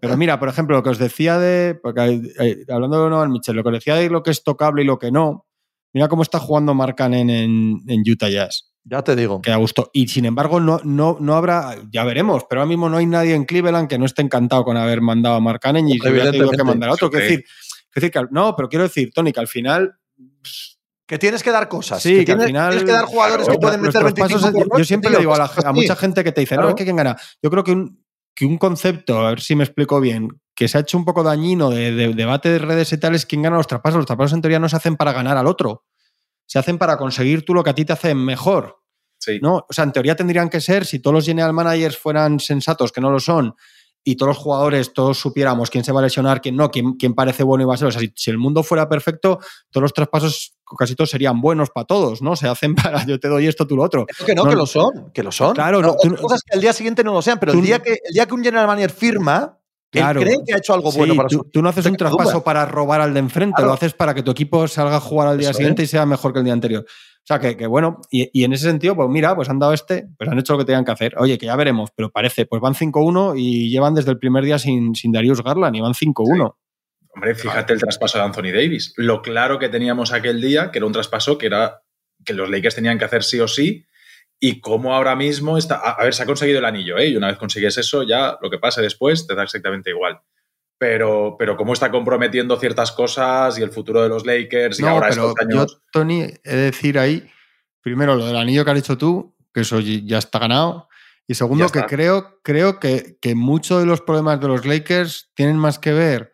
[0.00, 1.78] Pero mira, por ejemplo, lo que os decía de.
[1.82, 4.82] Porque, eh, hablando de Donovan Mitchell, lo que os decía de lo que es tocable
[4.82, 5.46] y lo que no.
[5.94, 8.67] Mira cómo está jugando Markkanen en, en Utah Jazz.
[8.90, 9.42] Ya te digo.
[9.42, 9.90] que a gusto.
[9.92, 13.34] Y sin embargo, no, no, no habrá, ya veremos, pero ahora mismo no hay nadie
[13.34, 16.50] en Cleveland que no esté encantado con haber mandado a Mark Cannon y hubiera tenido
[16.50, 17.10] que mandar a otro.
[17.10, 17.30] Quiero Sí.
[17.36, 17.46] decir,
[17.94, 19.94] decir que, al- no, pero quiero decir, Tony, que al final.
[21.06, 22.02] Que tienes que dar cosas.
[22.02, 24.68] Sí, que tienes, al final- tienes que dar jugadores Claro, que pueden meter traspasos, 25
[24.68, 26.60] por yo siempre tío, le digo a, la- a mucha gente que te dice, no,
[26.62, 26.68] Claro.
[26.70, 27.16] es que quién gana.
[27.42, 30.76] Yo creo que un, que un concepto, a ver si me explico bien, que se
[30.76, 33.56] ha hecho un poco dañino de, de debate de redes y tal es quién gana
[33.56, 33.96] los traspasos.
[33.98, 35.84] Los traspasos en teoría no se hacen para ganar al otro.
[36.48, 38.78] Se hacen para conseguir tú lo que a ti te hace mejor.
[39.20, 39.38] Sí.
[39.42, 39.66] ¿no?
[39.68, 43.00] O sea, en teoría tendrían que ser, si todos los general managers fueran sensatos, que
[43.00, 43.54] no lo son,
[44.04, 47.14] y todos los jugadores, todos supiéramos quién se va a lesionar, quién no, quién, quién
[47.14, 47.88] parece bueno y va a ser.
[47.88, 49.38] O sea, si, si el mundo fuera perfecto,
[49.70, 52.34] todos los traspasos casi todos serían buenos para todos, ¿no?
[52.36, 54.06] Se hacen para yo te doy esto, tú lo otro.
[54.24, 55.52] Que no, No, que lo son, que lo son.
[55.54, 57.52] Claro, no, tú otra no- cosa es que el día siguiente no lo sean, pero
[57.52, 59.57] tú el día, que, el día que un general manager firma,
[59.90, 60.20] Claro.
[60.20, 61.92] él cree que ha hecho algo Sí, bueno para tú, su tú no haces un
[61.92, 62.08] duda.
[62.10, 63.68] traspaso para robar al de enfrente, Claro.
[63.68, 66.04] lo haces para que tu equipo salga a jugar al día Eso siguiente y sea
[66.04, 66.84] mejor que el día anterior.
[66.86, 69.72] O sea, que, que bueno, y, y en ese sentido, pues mira, pues han dado
[69.72, 71.14] este, pues han hecho lo que tenían que hacer.
[71.18, 74.58] Oye, que ya veremos, pero parece, pues van 5-1 y llevan desde el primer día
[74.58, 76.54] sin, sin Darius Garland y van 5-1.
[77.14, 78.92] Hombre, fíjate el traspaso de Anthony Davis.
[78.96, 81.82] Lo claro que teníamos aquel día, que era un traspaso que era
[82.24, 83.84] que los Lakers tenían que hacer sí o sí,
[84.40, 85.76] y cómo ahora mismo está.
[85.76, 87.08] A, a ver, se ha conseguido el anillo, ¿eh?
[87.08, 90.20] Y una vez consigues eso, ya lo que pase después te da exactamente igual.
[90.78, 95.08] Pero, pero cómo está comprometiendo ciertas cosas y el futuro de los Lakers y ahora
[95.10, 95.82] pero estos yo, años.
[95.92, 97.28] Tony, he de decir ahí,
[97.80, 100.88] primero, lo del anillo que has dicho tú, que eso ya está ganado.
[101.26, 105.56] Y segundo, que creo, creo que, que muchos de los problemas de los Lakers tienen
[105.56, 106.32] más que ver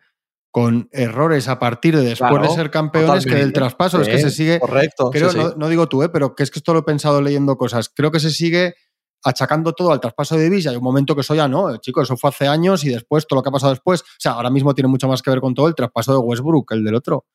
[0.55, 3.99] con errores a partir de después Claro, de ser campeones que del traspaso.
[3.99, 4.57] Es que se sigue.
[4.57, 5.11] Correcto.
[5.11, 5.43] Creo, sí, sí.
[5.43, 6.07] No, no digo tú, ¿eh?
[6.07, 7.89] pero que es que esto lo he pensado leyendo cosas.
[7.93, 8.73] Creo que se sigue
[9.21, 12.15] achacando todo al traspaso de y hay un momento que eso ya no, chicos, eso
[12.15, 13.99] fue hace años y después todo lo que ha pasado después.
[13.99, 16.71] O sea, ahora mismo tiene mucho más que ver con todo el traspaso de Westbrook,
[16.71, 17.25] el del otro.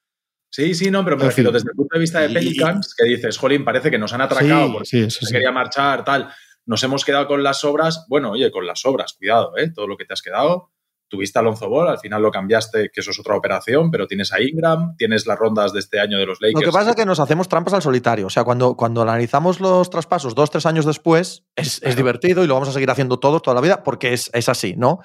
[0.49, 3.37] Sí, sí, no, pero me refiero desde el punto de vista de Pelicans, que dices,
[3.37, 5.33] Jolín, parece que nos han atracado Sí, porque sí, eso se sí.
[5.35, 6.31] quería marchar, tal.
[6.65, 8.07] Nos hemos quedado con las sobras.
[8.09, 9.71] Bueno, oye, con las sobras, cuidado, ¿eh?
[9.71, 10.71] Todo lo que te has quedado.
[11.11, 14.33] Tuviste a Alonso Ball, al final lo cambiaste, que eso es otra operación, pero tienes
[14.33, 16.65] a Ingram, tienes las rondas de este año de los Lakers.
[16.65, 18.29] Lo que pasa es que nos hacemos trampas al solitario.
[18.29, 22.47] O sea, cuando, cuando analizamos los traspasos dos, tres años después, es, es divertido y
[22.47, 25.01] lo vamos a seguir haciendo todos toda la vida porque es, es así, ¿no?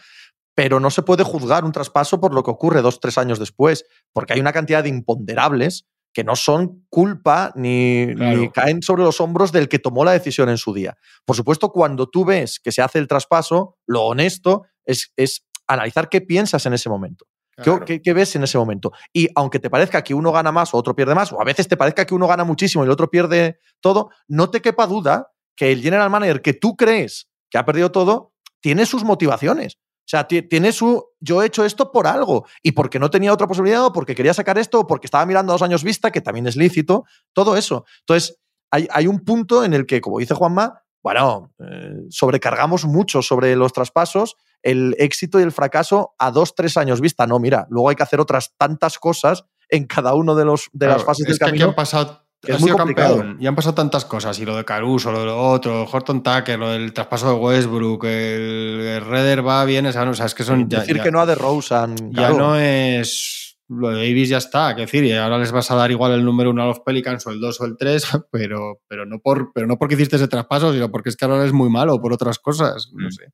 [0.54, 3.86] Pero no se puede juzgar un traspaso por lo que ocurre dos, tres años después,
[4.14, 8.38] porque hay una cantidad de imponderables que no son culpa ni, Claro.
[8.38, 10.96] ni caen sobre los hombros del que tomó la decisión en su día.
[11.26, 16.10] Por supuesto, cuando tú ves que se hace el traspaso, lo honesto es, es analizar
[16.10, 17.26] qué piensas en ese momento.
[17.58, 17.86] ¿Qué, Claro.
[17.86, 18.92] qué- qué ves en ese momento?
[19.14, 21.68] Y aunque te parezca que uno gana más o otro pierde más, o a veces
[21.68, 25.32] te parezca que uno gana muchísimo y el otro pierde todo, no te quepa duda
[25.56, 29.76] que el general manager que tú crees que ha perdido todo tiene sus motivaciones.
[29.78, 31.04] O sea, ti- tiene su.
[31.20, 34.34] Yo he hecho esto por algo y porque no tenía otra posibilidad, o porque quería
[34.34, 37.56] sacar esto, o porque estaba mirando a dos años vista, que también es lícito, todo
[37.58, 37.86] eso.
[38.02, 38.38] Entonces,
[38.70, 43.56] hay, hay un punto en el que, como dice Juanma, bueno, eh, sobrecargamos mucho sobre
[43.56, 44.36] los traspasos,
[44.66, 47.26] el éxito y el fracaso a dos, tres años vista.
[47.28, 50.88] No, mira, luego hay que hacer otras tantas cosas en cada uno de, los, de
[50.88, 51.66] las fases es del que camino.
[51.68, 53.18] han pasado, que ha es muy sido complicado.
[53.18, 54.38] campeón y han pasado tantas cosas.
[54.40, 58.04] Y lo de Caruso, lo de lo otro, Horton Tucker, lo del traspaso de Westbrook,
[58.06, 60.68] el, el Redder va bien, o sea, es que son.
[60.70, 61.96] ya- Decir ya- que no a de Rosen.
[62.12, 63.44] ya no es.
[63.68, 66.24] Lo de Davis ya está, que decir, y ahora les vas a dar igual el
[66.24, 69.52] número uno a los Pelicans o el 2 o el 3, pero, pero, no por,
[69.56, 72.14] pero no porque hiciste ese traspaso, sino porque es que ahora es muy malo por
[72.14, 72.92] otras cosas.
[72.94, 73.12] No Mm.
[73.12, 73.26] sé.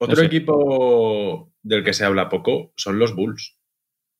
[0.00, 0.26] Otro no sé.
[0.26, 3.56] equipo del que se habla poco son los Bulls.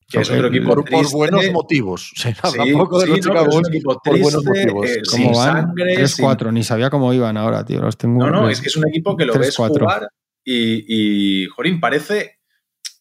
[0.07, 1.15] Que es otro equipo por, por triste.
[1.15, 2.11] buenos motivos.
[2.17, 3.69] Se habla Sí, poco de sí, los no, Chicago Bulls
[4.03, 4.89] por buenos triste, motivos.
[4.89, 5.53] eh, ¿Cómo van?
[5.67, 7.79] sangre, 3-4, ni sabía cómo iban ahora, tío.
[7.79, 8.25] Los tengo.
[8.25, 9.79] No, no, es que es un equipo que lo ves 3-4.
[9.79, 10.07] jugar
[10.43, 12.39] y, y, Jorín, parece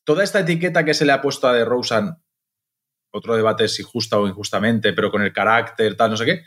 [0.05, 2.23] toda esta etiqueta que se le ha puesto a DeRozan,
[3.11, 6.43] otro debate es si justa o injustamente, pero con el carácter, tal, no sé qué,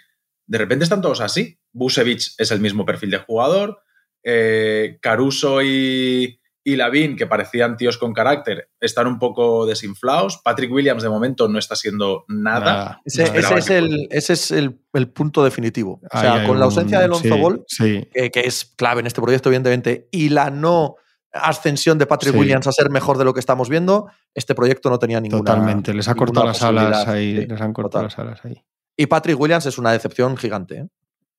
[0.45, 1.57] de repente están todos así.
[1.71, 3.81] Busevich es el mismo perfil de jugador,
[4.23, 10.39] eh, Caruso y, y Lavin, que parecían tíos con carácter, están un poco desinflados.
[10.43, 13.01] Patrick Williams, de momento, no está haciendo nada.
[13.03, 14.79] Ese, es, el, ese es el,
[15.13, 15.99] punto definitivo.
[16.11, 17.65] O sea, con la ausencia de Alonso Ball,
[18.13, 20.95] Que, es clave en este proyecto, evidentemente, y la no
[21.33, 24.99] ascensión de Patrick Williams a ser mejor de lo que estamos viendo, este proyecto no
[24.99, 25.43] tenía ninguna.
[25.43, 27.45] Totalmente, les ha cortado las alas ahí.
[27.45, 28.61] les han cortado las alas ahí.
[28.97, 30.77] Y Patrick Williams es una decepción gigante.
[30.77, 30.87] ¿eh?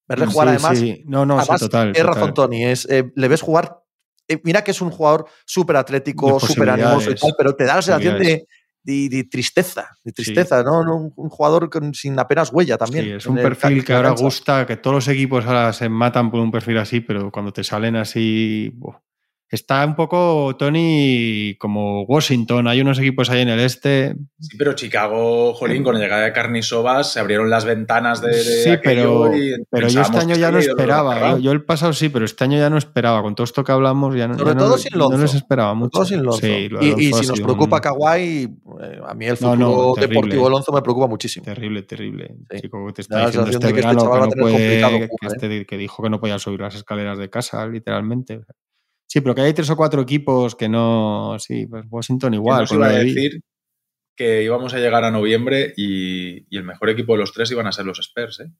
[0.08, 0.82] Verle jugar además.
[1.04, 1.92] No, no, total.
[1.94, 2.64] Es razón, Tony.
[2.64, 3.82] Es, eh, le ves jugar
[4.28, 7.76] eh, mira que es un jugador súper atlético, súper animoso y tal, pero te da
[7.76, 8.46] la sensación de,
[8.82, 10.80] de, tristeza, de tristeza, ¿no?
[10.80, 13.04] Un, jugador sin apenas huella también.
[13.04, 16.40] Sí, es un perfil que ahora gusta, que todos los equipos ahora se matan por
[16.40, 18.72] un perfil así, pero cuando te salen así
[19.52, 22.66] está un poco, Tony, como Washington.
[22.66, 24.16] Hay unos equipos ahí en el este.
[24.40, 28.32] Sí, pero Chicago, Jolín, con la llegada de Carnisovas se abrieron las ventanas de.
[28.32, 29.30] sí, pero,
[29.70, 31.38] pero yo este año ya no esperaba.
[31.38, 33.22] Yo, el pasado sí, pero este año ya no esperaba.
[33.22, 35.90] Con todo esto que hablamos, ya no, Sobre todo sin no les esperaba mucho.
[35.90, 36.22] Todo sin
[36.80, 41.44] y, si nos preocupa Kawhi, eh, a mí el futuro deportivo Alonso me preocupa muchísimo.
[41.44, 42.36] Terrible, terrible.
[42.58, 46.02] Chico, que te está diciendo este, este verano que, no puede, que, este, que dijo
[46.02, 48.40] que no podía subir las escaleras de casa, literalmente.
[49.12, 51.36] Sí, pero que hay tres o cuatro equipos que no.
[51.38, 52.66] Sí, pues Washington igual.
[52.70, 53.42] iba a decir
[54.16, 57.72] que íbamos a llegar a noviembre y, el mejor equipo de los tres iban a
[57.72, 58.50] ser los Spurs, ¿eh?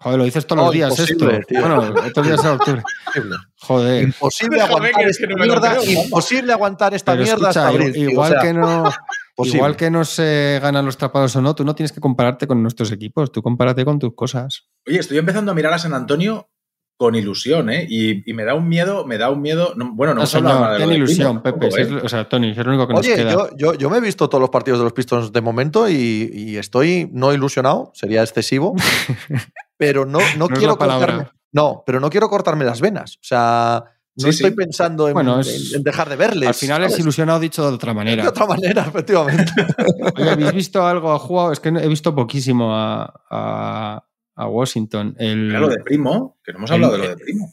[0.00, 1.30] Joder, lo dices todos los oh, días esto.
[1.50, 2.82] Bueno, estos días de octubre.
[3.60, 4.02] Joder.
[4.02, 5.78] Imposible aguantar esta mierda.
[5.84, 8.90] imposible aguantar esta mierda hasta Igual que no.
[9.36, 12.60] Igual que no se ganan los tapados o no, tú no tienes que compararte con
[12.60, 14.68] nuestros equipos, tú compárate con tus cosas.
[14.84, 16.50] Oye, estoy empezando a mirar a San Antonio
[16.96, 17.86] con ilusión, ¿eh?
[17.88, 19.74] Y, me da un miedo, me da un miedo.
[19.76, 21.68] bueno, no, no nada de ilusión, Pepe.
[21.68, 22.00] ¿eh?
[22.02, 23.32] o sea, Tony, es lo único que nos queda.
[23.32, 26.56] Yo, yo, yo, me he visto todos los partidos de los Pistons de momento y,
[26.56, 28.74] estoy no ilusionado, sería excesivo,
[29.76, 31.28] pero no, no, quiero cortarme.
[31.52, 33.16] No, pero no quiero cortarme las venas.
[33.16, 33.84] O sea,
[34.16, 35.16] no estoy pensando en,
[35.82, 36.48] dejar de verles.
[36.48, 38.22] Al final es ilusionado dicho de otra manera.
[38.22, 39.52] De otra manera, efectivamente.
[40.16, 41.12] Oye, ¿habéis visto algo?
[41.12, 41.52] ¿Ha jugado?
[41.52, 44.04] Es que he visto poquísimo a a
[44.36, 45.14] Washington.
[45.18, 47.52] El, lo de Primo, que no hemos hablado de lo de Primo.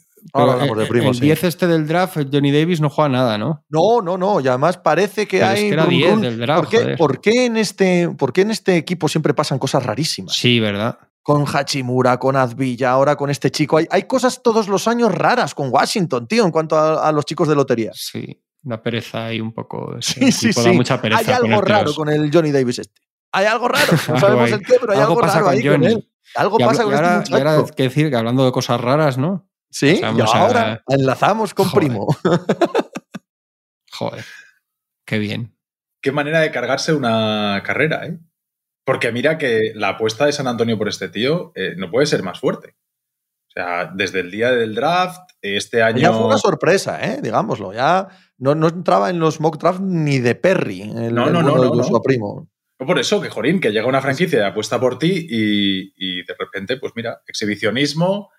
[0.76, 3.64] de Primo, el 10 este del draft, Johnny Davis no juega nada, ¿no?
[3.68, 4.40] No, no, no.
[4.40, 5.56] Y además parece que hay.
[5.56, 6.72] Es que era 10 del draft.
[6.98, 10.34] ¿Por qué, en este, ¿Por qué en este equipo siempre pasan cosas rarísimas?
[10.34, 10.98] Sí, ¿verdad?
[11.22, 13.76] Con Hachimura, con Azvilla, ahora con este chico.
[13.76, 17.46] Hay, hay cosas todos los años raras con Washington, tío, en cuanto a, los chicos
[17.46, 17.90] de lotería.
[17.94, 19.96] Sí, una pereza ahí un poco.
[20.00, 20.70] Sí, sí, sí.
[20.70, 23.00] mucha pereza hay algo raro con el Johnny Davis este.
[23.32, 23.92] Hay algo raro.
[24.08, 26.08] No sabemos el qué, pero hay algo, raro ahí con él.
[26.34, 29.48] Algo pasa con ahora, este ahora que decir que hablando de cosas raras, ¿no?
[29.70, 32.06] Sí, y ahora enlazamos con Primo.
[33.92, 34.24] Joder,
[35.06, 35.56] qué bien.
[36.02, 38.18] Qué manera de cargarse una carrera, ¿eh?
[38.84, 42.22] Porque mira que la apuesta de San Antonio por este tío eh, no puede ser
[42.22, 42.76] más fuerte.
[43.48, 45.98] O sea, desde el día del draft, este año.
[45.98, 47.20] Ya fue una sorpresa, ¿eh?
[47.22, 47.72] digámoslo.
[47.72, 48.08] Ya
[48.38, 52.02] no, no entraba en los mock draft ni de Perry, el, no, no, no, no,
[52.02, 52.49] primo
[52.86, 56.76] por eso, que Jorín, que llega una franquicia y apuesta por ti y, de repente,
[56.78, 58.30] pues mira, exhibicionismo.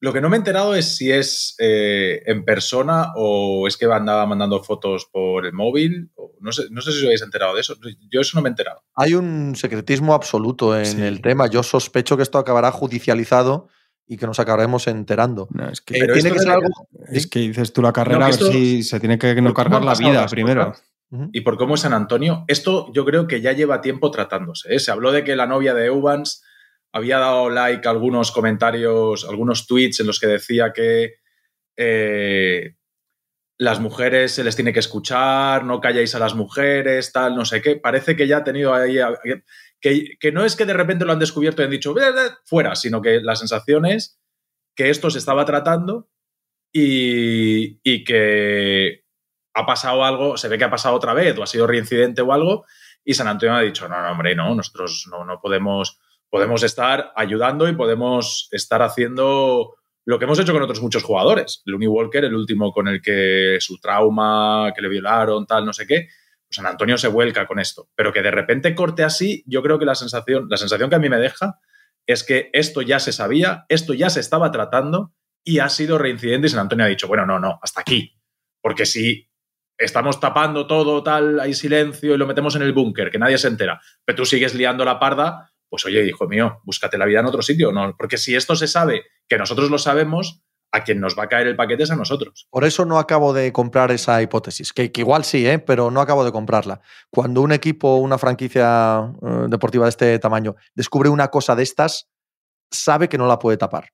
[0.00, 3.84] Lo que no me he enterado es si es eh, en persona o es que
[3.84, 6.10] andaba mandando fotos por el móvil.
[6.40, 7.76] no, sé, no sé si os habéis enterado de eso.
[8.10, 8.82] Yo eso no me he enterado.
[8.94, 11.46] Hay un secretismo absoluto en el tema.
[11.46, 13.68] Yo sospecho que esto acabará judicializado
[14.08, 15.48] y que nos acabaremos enterando.
[15.70, 16.68] es que, eh, tiene que ser algo...
[17.08, 19.94] Es que dices tú la carrera, a ver si se tiene que no cargar la
[19.94, 20.72] vida primero
[21.32, 22.44] y por cómo es San Antonio.
[22.48, 24.74] Esto yo creo que ya lleva tiempo tratándose.
[24.74, 24.78] ¿eh?
[24.78, 26.42] Se habló de que la novia de Evans
[26.90, 31.16] había dado like a algunos comentarios, algunos tweets en los que decía que
[31.76, 32.76] eh,
[33.58, 37.60] las mujeres se les tiene que escuchar, no calláis a las mujeres, tal, no sé
[37.60, 37.76] qué.
[37.76, 38.98] Parece que ya ha tenido ahí.
[39.80, 41.94] Que, que no es que de repente lo han descubierto y han dicho
[42.46, 44.18] fuera, sino que la sensación es
[44.74, 46.08] que esto se estaba tratando
[46.72, 49.01] y que
[49.54, 52.32] ha pasado algo, se ve que ha pasado otra vez o ha sido reincidente o
[52.32, 52.64] algo,
[53.04, 55.98] y San Antonio ha dicho, no, no, hombre, no, nosotros no, no podemos,
[56.30, 59.74] podemos estar ayudando y podemos estar haciendo
[60.04, 61.62] lo que hemos hecho con otros muchos jugadores.
[61.64, 65.86] Looney Walker, el último con el que su trauma, que le violaron, tal, no sé
[65.86, 66.08] qué,
[66.46, 67.88] pues San Antonio se vuelca con esto.
[67.94, 71.00] Pero que de repente corte así, yo creo que la sensación, la sensación que a
[71.00, 71.58] mí me deja
[72.06, 75.12] es que esto ya se sabía, esto ya se estaba tratando
[75.44, 78.18] y ha sido reincidente y San Antonio ha dicho, bueno, no, no, hasta aquí.
[78.60, 79.28] Porque si
[79.84, 83.48] estamos tapando todo, tal, hay silencio y lo metemos en el búnker, que nadie se
[83.48, 87.26] entera, pero tú sigues liando la parda, pues oye, hijo mío, búscate la vida en
[87.26, 87.94] otro sitio, ¿no?
[87.96, 91.46] Porque si esto se sabe, que nosotros lo sabemos, a quien nos va a caer
[91.46, 92.46] el paquete es a nosotros.
[92.50, 95.58] Por eso no acabo de comprar esa hipótesis, que, igual sí, ¿eh?
[95.58, 96.80] pero no acabo de comprarla.
[97.10, 102.08] Cuando un equipo, una franquicia eh, deportiva de este tamaño, descubre una cosa de estas,
[102.70, 103.90] sabe que no la puede tapar.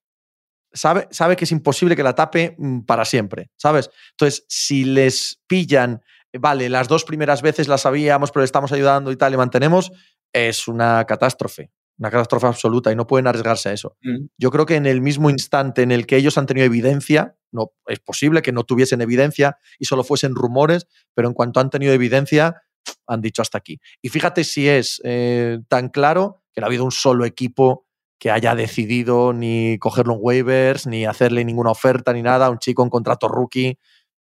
[0.73, 3.91] Sabe, sabe que es imposible que la tape mm, para siempre, ¿sabes?
[4.13, 6.03] Entonces, si les pillan,
[6.39, 9.93] vale, las dos primeras veces las sabíamos, pero le estamos ayudando y tal, y mantenemos,
[10.33, 13.97] es una catástrofe, una catástrofe absoluta y no pueden arriesgarse a eso.
[14.03, 14.27] Mm.
[14.37, 17.73] Yo creo que en el mismo instante en el que ellos han tenido evidencia, no
[17.87, 21.93] es posible que no tuviesen evidencia y solo fuesen rumores, pero en cuanto han tenido
[21.93, 22.63] evidencia,
[23.07, 23.81] han dicho hasta aquí.
[24.03, 27.88] Y fíjate si es eh, tan claro que no ha habido un solo equipo
[28.19, 32.83] que haya decidido ni cogerlo en waivers, ni hacerle ninguna oferta, ni nada, un chico
[32.83, 33.79] en contrato rookie,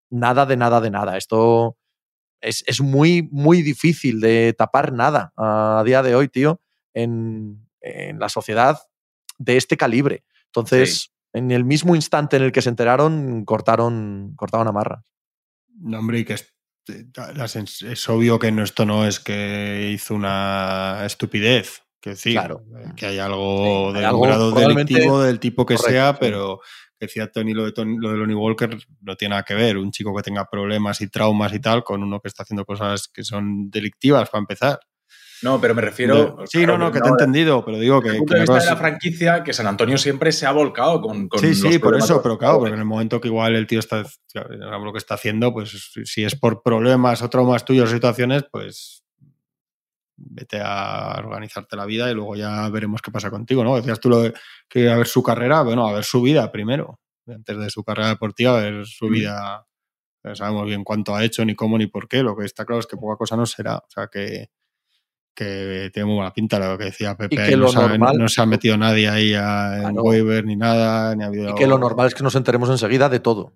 [0.10, 1.18] nada de nada de nada.
[1.18, 1.78] Esto
[2.41, 6.62] es, es muy, muy difícil de tapar nada a día de hoy, tío,
[6.93, 8.78] en, en la sociedad
[9.39, 10.24] de este calibre.
[10.45, 15.06] Entonces, en el mismo instante en el que se enteraron, cortaron, cortaron amarras.
[15.80, 16.54] No, hombre, y que es,
[17.36, 21.84] las- es obvio que no, esto no es que hizo una estupidez.
[22.00, 22.64] Que decir, Claro.
[22.78, 25.76] eh, que hay algo Sí, de hay un algo grado probablemente delictivo del tipo que
[25.76, 26.18] correcto, sea, sí.
[26.20, 26.60] pero
[27.00, 29.78] que decía Tony lo de, Tony- lo de Lonnie Walker no tiene nada que ver.
[29.78, 33.08] Un chico que tenga problemas y traumas y tal, con uno que está haciendo cosas
[33.08, 34.80] que son delictivas para empezar.
[35.43, 36.38] No, pero me refiero.
[36.50, 38.08] sí, no, no, que te he entendido, pero digo que.
[38.10, 40.52] Desde el punto que de vista de la franquicia, que San Antonio siempre se ha
[40.52, 41.28] volcado con.
[41.28, 43.68] con Sí, los sí, por eso, pero claro, porque en el momento que igual el
[43.68, 47.91] tío está, claro, lo que está haciendo, pues si es por problemas o traumas tuyos
[47.91, 49.04] o situaciones, pues
[50.18, 53.76] vete a organizarte la vida y luego ya veremos qué pasa contigo, ¿no?
[53.76, 54.34] Decías tú lo de
[54.68, 58.09] que a ver su carrera, bueno, a ver su vida primero, antes de su carrera
[58.09, 59.65] deportiva, a ver su vida,
[60.24, 62.80] no sabemos bien cuánto ha hecho, ni cómo, ni por qué, lo que está claro
[62.80, 64.49] es que poca cosa no será, o sea que
[65.36, 67.51] que tiene muy buena pinta lo que decía Pepe, que ahí.
[67.51, 70.55] no, lo se ha, normal- no se ha metido nadie ahí a, en waiver ni
[70.55, 73.53] nada, ni ha habido Y que lo normal es que nos enteremos enseguida de todo.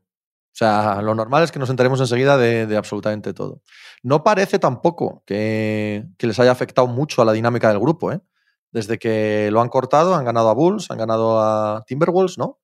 [0.52, 3.62] O sea, lo normal es que nos enteremos enseguida de, de absolutamente todo.
[4.04, 8.12] No parece tampoco que, que les haya afectado mucho a la dinámica del grupo.
[8.12, 8.20] ¿eh?
[8.72, 12.60] Desde que lo han cortado, han ganado a Bulls, han ganado a Timberwolves, ¿no?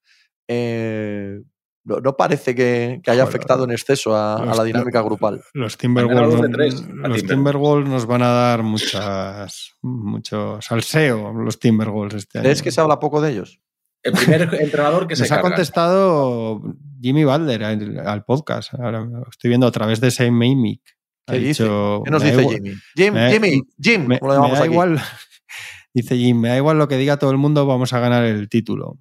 [0.49, 1.39] Eh,
[1.85, 5.41] no, no parece que, que haya Joder, afectado en exceso a, la dinámica grupal.
[5.53, 7.27] Los Timberwolves, de tres los Timberwolves.
[7.27, 12.43] Timberwolves nos van a dar muchas, mucho salseo, los Timberwolves este año.
[12.43, 13.61] ¿Crees que se habla poco de ellos?
[14.07, 16.61] El primer entrenador que se Nos ha contestado
[17.01, 18.73] Jimmy Balder al, al podcast.
[18.73, 20.81] Ahora lo estoy viendo a través de Same Mimic.
[21.27, 21.63] Ha ¿Qué dice?
[21.63, 22.75] dicho, ¿Qué nos "Me da dice igual- Jimmy?
[22.95, 24.71] Jim, me Jimmy, Jim, Me, lo da aquí.
[24.71, 25.01] igual,
[25.93, 28.47] dice Jim, me da igual lo que diga todo el mundo, vamos a ganar el
[28.49, 28.97] título.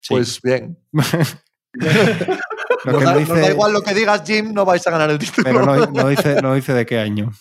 [0.00, 0.14] Sí.
[0.14, 0.78] Pues bien.
[0.92, 1.02] lo
[2.92, 5.44] Nos que da, nos igual lo que digas, Jim, no vais a ganar el título.
[5.44, 7.32] pero no, no dice, no dice de qué año.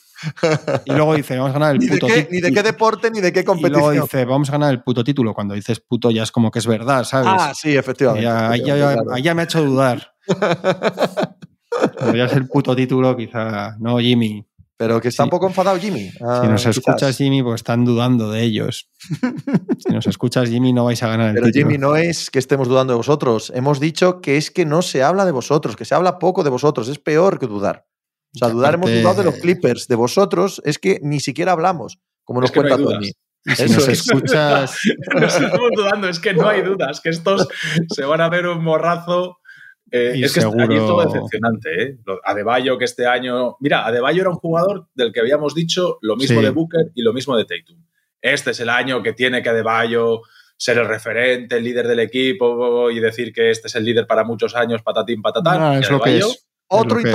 [0.86, 2.30] Y luego dice, vamos a ganar el ni, de puto qué, título.
[2.36, 3.93] ni de qué deporte, ni de qué Y luego competición.
[4.03, 5.34] dice, vamos a ganar el puto título.
[5.34, 7.30] Cuando dices puto ya es como que es verdad, ¿sabes?
[7.32, 8.24] ah, sí, efectivamente.
[8.24, 9.36] ya, ahí, ya, claro.
[9.36, 10.11] me ha hecho dudar.
[11.99, 13.76] Podría ser el puto título, quizá.
[13.80, 14.45] No, Jimmy.
[14.80, 15.26] Pero que está Sí.
[15.28, 16.11] un poco enfadado Jimmy.
[16.22, 16.78] Ah, Si nos quizás.
[16.78, 18.89] escuchas, Jimmy, pues están dudando de ellos.
[19.80, 21.65] si nos escuchas, Jimmy, no vais a ganar el Pero título.
[21.65, 23.51] Jimmy, no es que estemos dudando de vosotros.
[23.55, 26.51] Hemos dicho que es que no se habla de vosotros, que se habla poco de
[26.51, 26.88] vosotros.
[26.89, 27.86] Es peor que dudar.
[28.41, 29.88] O sea, dudar hemos dudado de los Clippers.
[29.88, 32.93] De vosotros es que ni siquiera hablamos, como nos Es que no hay cuenta.
[32.95, 33.11] Tony.
[33.45, 33.99] Y si Eso nos es.
[33.99, 34.79] escuchas,
[35.21, 37.47] Nos estamos dudando, es que no hay dudas, que estos
[37.93, 39.38] se van a ver un morrazo.
[39.89, 41.97] Eh, Y es que allí es todo decepcionante, ¿eh?
[42.25, 43.55] Adebayo, que este año.
[43.61, 46.45] Mira, Adebayo era un jugador del que habíamos dicho lo mismo Sí.
[46.45, 47.81] de Booker y lo mismo de Tatum.
[48.21, 50.21] Este es el año que tiene que Adebayo
[50.57, 54.25] ser el referente, el líder del equipo y decir que este es el líder para
[54.25, 55.61] muchos años, patatín, patatán.
[55.61, 56.47] Ah, Y es lo que es.
[56.67, 57.13] Otro lo que es.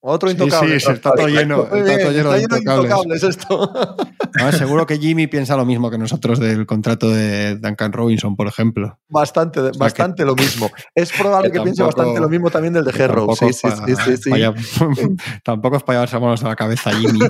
[0.00, 0.78] Otro intocable.
[0.78, 3.22] sí, sí, está todo lleno- está todo lleno de está intocables.
[3.22, 3.72] esto.
[4.38, 8.46] Ah, seguro que Jimmy piensa lo mismo que nosotros del contrato de Duncan Robinson, por
[8.48, 8.98] ejemplo.
[9.08, 10.70] Bastante, sea, bastante lo mismo.
[10.94, 13.26] Es probable que que, piense tampoco- bastante lo mismo también del de Herro.
[13.28, 13.68] tampoco Sí, es sí,
[14.04, 14.30] sí, sí,
[15.42, 17.20] tampoco es para llevarse manos a la cabeza, Jimmy.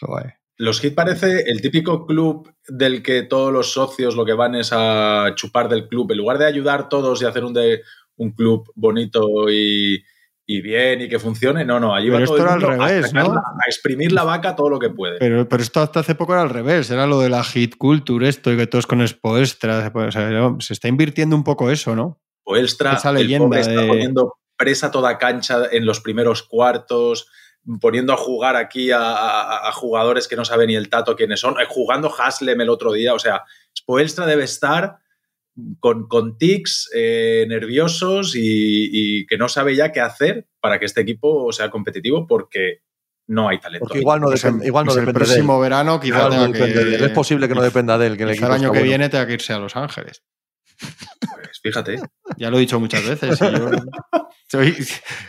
[0.00, 0.34] Joder.
[0.58, 4.70] Los Heat parece el típico club del que todos los socios lo que van es
[4.72, 6.10] a chupar del club.
[6.12, 7.80] En lugar de ayudar todos y hacer un, de,
[8.16, 10.02] un club bonito y,
[10.46, 12.86] y bien y que funcione, no, no, allí Pero va esto todo el al a,
[12.88, 15.18] revés, a exprimir la vaca todo lo que puede.
[15.18, 18.28] Pero, pero esto hasta hace poco era al revés, era lo de la hit culture,
[18.28, 19.92] esto y que todos con Spoelstra.
[19.94, 22.20] o sea, se está invirtiendo un poco eso, ¿no?
[22.44, 27.28] Poelstra, esa el leyenda pobre está poniendo presa toda cancha en los primeros cuartos,
[27.80, 31.40] poniendo a jugar aquí a, a- a jugadores que no saben ni el tato quiénes
[31.40, 33.42] son, eh, jugando Haslem el otro día, o sea,
[33.76, 34.98] Spoelstra debe estar
[35.80, 40.84] con, con tics eh, nerviosos y, y que no sabe ya qué hacer para que
[40.86, 42.80] este equipo sea competitivo porque
[43.28, 43.84] no hay talento.
[43.86, 45.28] Porque igual no depende, igual no el depende de él.
[45.32, 46.98] próximo verano quizá Igual no de él.
[46.98, 47.04] que...
[47.06, 48.16] Es posible que no dependa de él.
[48.16, 48.84] Que el el año que bueno.
[48.84, 50.22] viene tenga que irse a Los Ángeles.
[50.78, 51.96] Pues fíjate.
[52.36, 53.40] Ya lo he dicho muchas veces.
[53.40, 53.70] y yo
[54.48, 54.76] soy,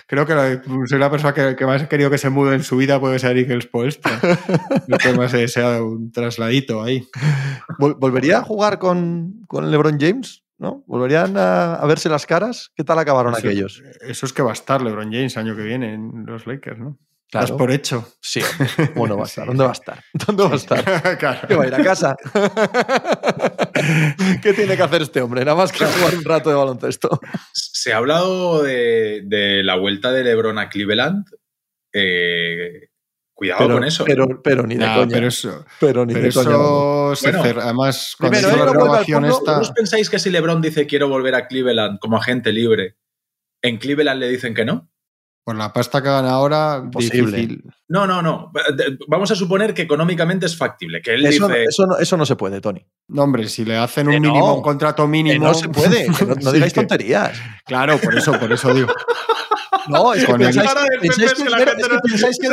[0.08, 2.64] creo que la- soy la persona que, que más ha querido que se mude en
[2.64, 4.20] su vida puede ser Eagles Poestra.
[4.88, 7.08] El que más he deseado un trasladito ahí.
[7.80, 10.44] Vol- ¿Volvería a jugar con, con LeBron James?
[10.60, 10.84] ¿No?
[10.88, 12.72] ¿Volverían a, a verse las caras?
[12.76, 13.84] ¿Qué tal acabaron Eso- aquellos?
[14.02, 16.98] Eso es que va a estar LeBron James año que viene en los Lakers, ¿no?
[17.30, 17.48] Claro.
[17.48, 18.08] Das por hecho.
[18.22, 18.40] Sí,
[18.96, 19.44] bueno va a estar.
[19.44, 19.48] Sí.
[19.50, 20.04] ¿Dónde va a estar?
[20.14, 21.18] ¿Dónde va a estar?
[21.20, 21.48] Claro.
[21.48, 22.16] ¿Qué va a ir a casa?
[24.42, 25.44] ¿Qué tiene que hacer este hombre?
[25.44, 27.20] Nada más que jugar un rato de baloncesto.
[27.54, 31.26] Se ha hablado de, de la vuelta de LeBron a Cleveland.
[31.94, 32.90] Eh,
[33.34, 34.06] cuidado con eso.
[34.06, 35.14] Pero, pero ni de Nah, coña.
[35.14, 36.50] pero eso, Pero ni pero de coña.
[36.50, 40.20] eso se Bueno, además cuando primero, la no al renovación fondo, esta, ¿Vos pensáis que
[40.20, 42.96] si LeBron dice quiero volver a Cleveland como agente libre,
[43.62, 44.90] en Cleveland le dicen que no?
[45.48, 47.38] Por la pasta que gana ahora, Imposible.
[47.38, 47.64] difícil.
[47.88, 48.52] No, no, no.
[49.08, 51.02] Vamos a suponer que económicamente es factible.
[51.02, 51.64] Que él Eso, dice.
[51.64, 52.86] eso no, eso no se puede, Tony.
[53.08, 54.28] No, hombre, si le hacen Que un no.
[54.34, 55.46] mínimo, un contrato Que mínimo.
[55.48, 56.08] no se puede.
[56.12, 57.40] Que no, no digáis que- tonterías.
[57.66, 58.90] Claro, por eso, por eso digo.
[59.90, 60.72] No, es que Con el- pensáis,
[61.02, 62.48] pensáis que es el que es pensáis que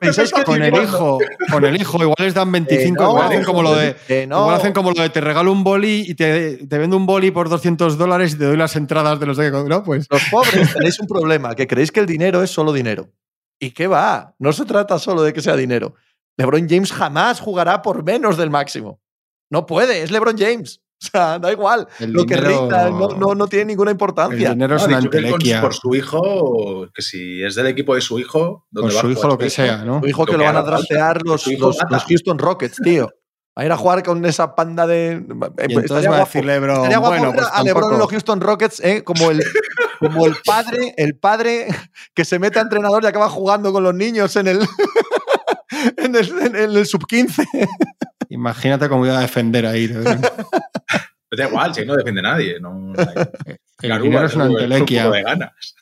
[0.00, 1.18] pensáis Con el hijo,
[1.50, 4.26] con el hijo, igual les dan 25, no, igual hacen como lo de.
[4.26, 4.40] no.
[4.40, 7.30] Igual hacen como lo de te regalo un boli y te, te vendo un boli
[7.30, 9.82] por 200 dólares y te doy las entradas de los de ¿no?
[9.82, 13.10] Pues Los pobres tenéis un problema, que creéis que el dinero es solo dinero.
[13.58, 14.34] ¿Y qué va?
[14.38, 15.94] No se trata solo de que sea dinero.
[16.36, 19.00] LeBron James jamás jugará por menos del máximo.
[19.50, 20.82] No puede, es LeBron James.
[21.02, 21.86] O sea, da igual.
[22.00, 24.50] el Lo que rinda no, no, no tiene ninguna El importancia.
[24.50, 28.66] dinero es No, una por su hijo, que si es del equipo de su hijo,
[28.72, 30.00] Por donde a su hijo, lo que su sea, ¿no?
[30.00, 33.10] Tu hijo Lo que que lo van a draftear los, los, los Houston Rockets, tío.
[33.58, 35.24] Va a ir a jugar con esa panda de.
[35.28, 38.10] Y Estaría entonces va a decir LeBron, Estaría guapo bueno, pues a LeBron en los.
[38.10, 39.02] Houston Rockets ¿eh?
[39.02, 39.42] como, el,
[39.98, 41.66] como el padre, el padre
[42.14, 44.60] que se mete a entrenador y acaba jugando con los niños en el,
[45.96, 47.44] en el, en el sub 15.
[48.28, 49.88] Imagínate cómo iba a defender ahí.
[49.88, 50.20] LeBron.
[51.28, 52.60] Pero da igual, si ahí no defiende nadie.
[52.60, 52.92] No,
[53.82, 55.10] El dinero es una entelequia.
[55.10, 55.74] de ganas.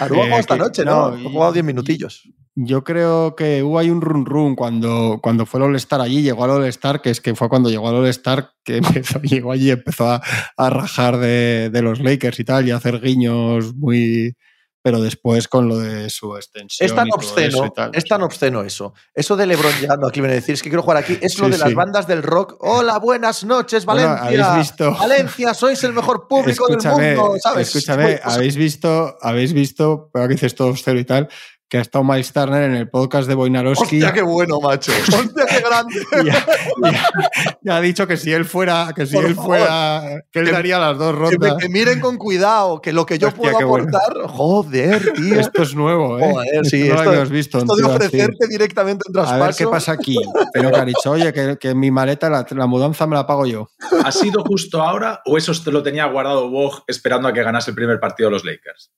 [0.00, 1.10] Aruba Eh, jugó esta que- noche, ¿no?
[1.16, 2.22] no, Ha jugado 10 minutillos.
[2.54, 6.44] Yo creo que hubo ahí un run run cuando, cuando fue el All-Star allí, llegó
[6.44, 9.70] al All-Star, que es que fue cuando llegó al All-Star que empezó, llegó allí y
[9.70, 10.22] empezó a,
[10.56, 14.34] a rajar de, de los Lakers y tal, y a hacer guiños muy.
[14.82, 16.84] Pero después con lo de su extensión.
[16.84, 17.90] Es tan y todo eso obsceno, y tal.
[17.94, 18.94] es tan obsceno eso.
[19.14, 21.52] Eso de LeBron llegando aquí a decir, es que quiero jugar aquí, es lo Sí,
[21.52, 22.56] de las bandas del rock.
[22.60, 24.46] Hola, buenas noches, Bueno, Valencia.
[24.46, 24.92] ¿habéis visto?
[24.98, 27.68] Valencia, sois el mejor público escúchame, del mundo, ¿sabes?
[27.68, 31.28] escúchame, habéis visto, habéis visto, pero que dices todo cero y tal,
[31.72, 33.96] que ha estado Miles Turner en el podcast de Boinarowski.
[33.96, 34.92] Hostia, qué bueno, macho.
[35.08, 35.94] Hostia, qué grande.
[36.22, 39.34] y ha, y ha- y ha dicho que si él fuera, que si Por él
[39.34, 39.56] favor.
[39.56, 41.56] fuera, que él Que- daría las dos Que, rondas.
[41.58, 43.88] que miren con cuidado, que lo que yo Hostia, puedo bueno.
[43.88, 44.28] aportar.
[44.28, 45.40] Joder, tío.
[45.40, 46.30] Esto es nuevo, ¿eh?
[46.30, 47.56] Joder, sí, esto no lo habíamos visto.
[47.58, 49.44] Esto de ofrecerte directamente un A traspaso.
[49.46, 50.18] ver qué pasa aquí.
[50.52, 53.46] Pero que ha dicho, oye, que, que mi maleta, la, la mudanza me la pago
[53.46, 53.70] yo.
[54.04, 57.70] ¿Ha sido justo ahora o eso te lo tenía guardado Bog esperando a que ganase
[57.70, 58.92] el primer partido de los Lakers?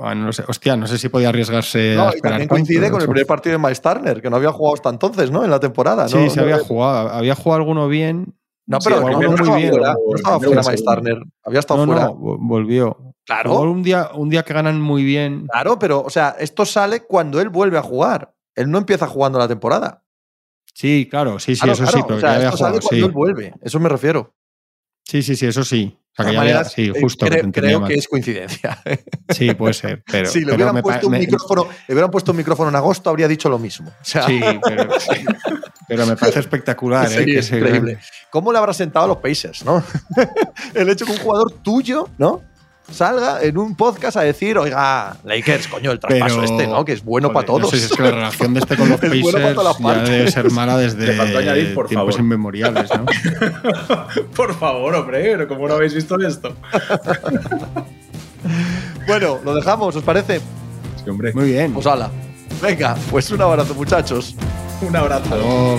[0.00, 1.98] Bueno, no sé, hostia, no sé si podía arriesgarse.
[1.98, 4.50] a y también tanto, coincide con el primer partido de Miles Turner, que no había
[4.52, 5.44] jugado hasta entonces, ¿no?
[5.44, 6.08] En la temporada.
[6.08, 6.30] Sí, ¿no?
[6.30, 7.10] se había jugado.
[7.10, 8.34] Había jugado alguno bien.
[8.66, 10.84] No, Sí, pero no muy bien, fuera, no estaba fuera Miles.
[10.84, 11.18] Turner.
[11.44, 12.06] Había estado No, fuera.
[12.08, 13.14] no, vo- volvió.
[13.26, 13.52] Claro.
[13.52, 15.46] Igual un día, un día que ganan muy bien.
[15.48, 18.32] Claro, pero, o sea, esto sale cuando él vuelve a jugar.
[18.54, 20.02] Él no empieza jugando la temporada.
[20.72, 22.70] Sí, claro, sí, sí, Claro, eso claro, sí, pero o sea, ya había esto sale
[22.78, 22.88] jugado.
[22.88, 23.06] cuando Sí.
[23.08, 23.54] él vuelve.
[23.60, 24.34] Eso me refiero.
[25.10, 25.96] Sí, sí, sí, eso sí.
[26.12, 27.26] O sea, que De ya todas había, maneras, sí, eh, justo.
[27.52, 28.78] creo, que es coincidencia.
[29.30, 30.02] Sí, puede ser.
[30.10, 32.68] Pero, si le pero hubieran me puesto un me- micrófono, le hubieran puesto un micrófono
[32.68, 33.88] en agosto, habría dicho lo mismo.
[33.90, 34.88] O sea, Sí, pero,
[35.88, 37.08] pero me parece espectacular.
[37.08, 37.24] sí, ¿eh?
[37.26, 37.98] que es increíble.
[38.30, 39.82] ¿Cómo le habrá sentado a los Pacers, no?
[40.74, 42.42] El hecho que un jugador tuyo, ¿no?
[42.90, 46.84] Salga en un podcast a decir, oiga, Lakers, coño, el traspaso Pero, este, ¿no?
[46.84, 47.60] Que es bueno Joder, para todos.
[47.60, 50.02] No sé si es que la relación de este con los bueno Pacers las ya
[50.02, 52.20] debe ser mala desde añadir, por tiempos favor.
[52.20, 53.06] inmemoriales, ¿no?
[54.34, 56.54] Por favor, hombre, pero ¿cómo no habéis visto esto?
[59.06, 60.40] Bueno, lo dejamos, ¿os parece?
[61.02, 61.32] Sí, hombre.
[61.34, 61.72] Muy bien.
[61.72, 62.10] Pues ala.
[62.62, 64.36] Venga, pues un abrazo, muchachos.
[64.82, 65.78] Un abrazo.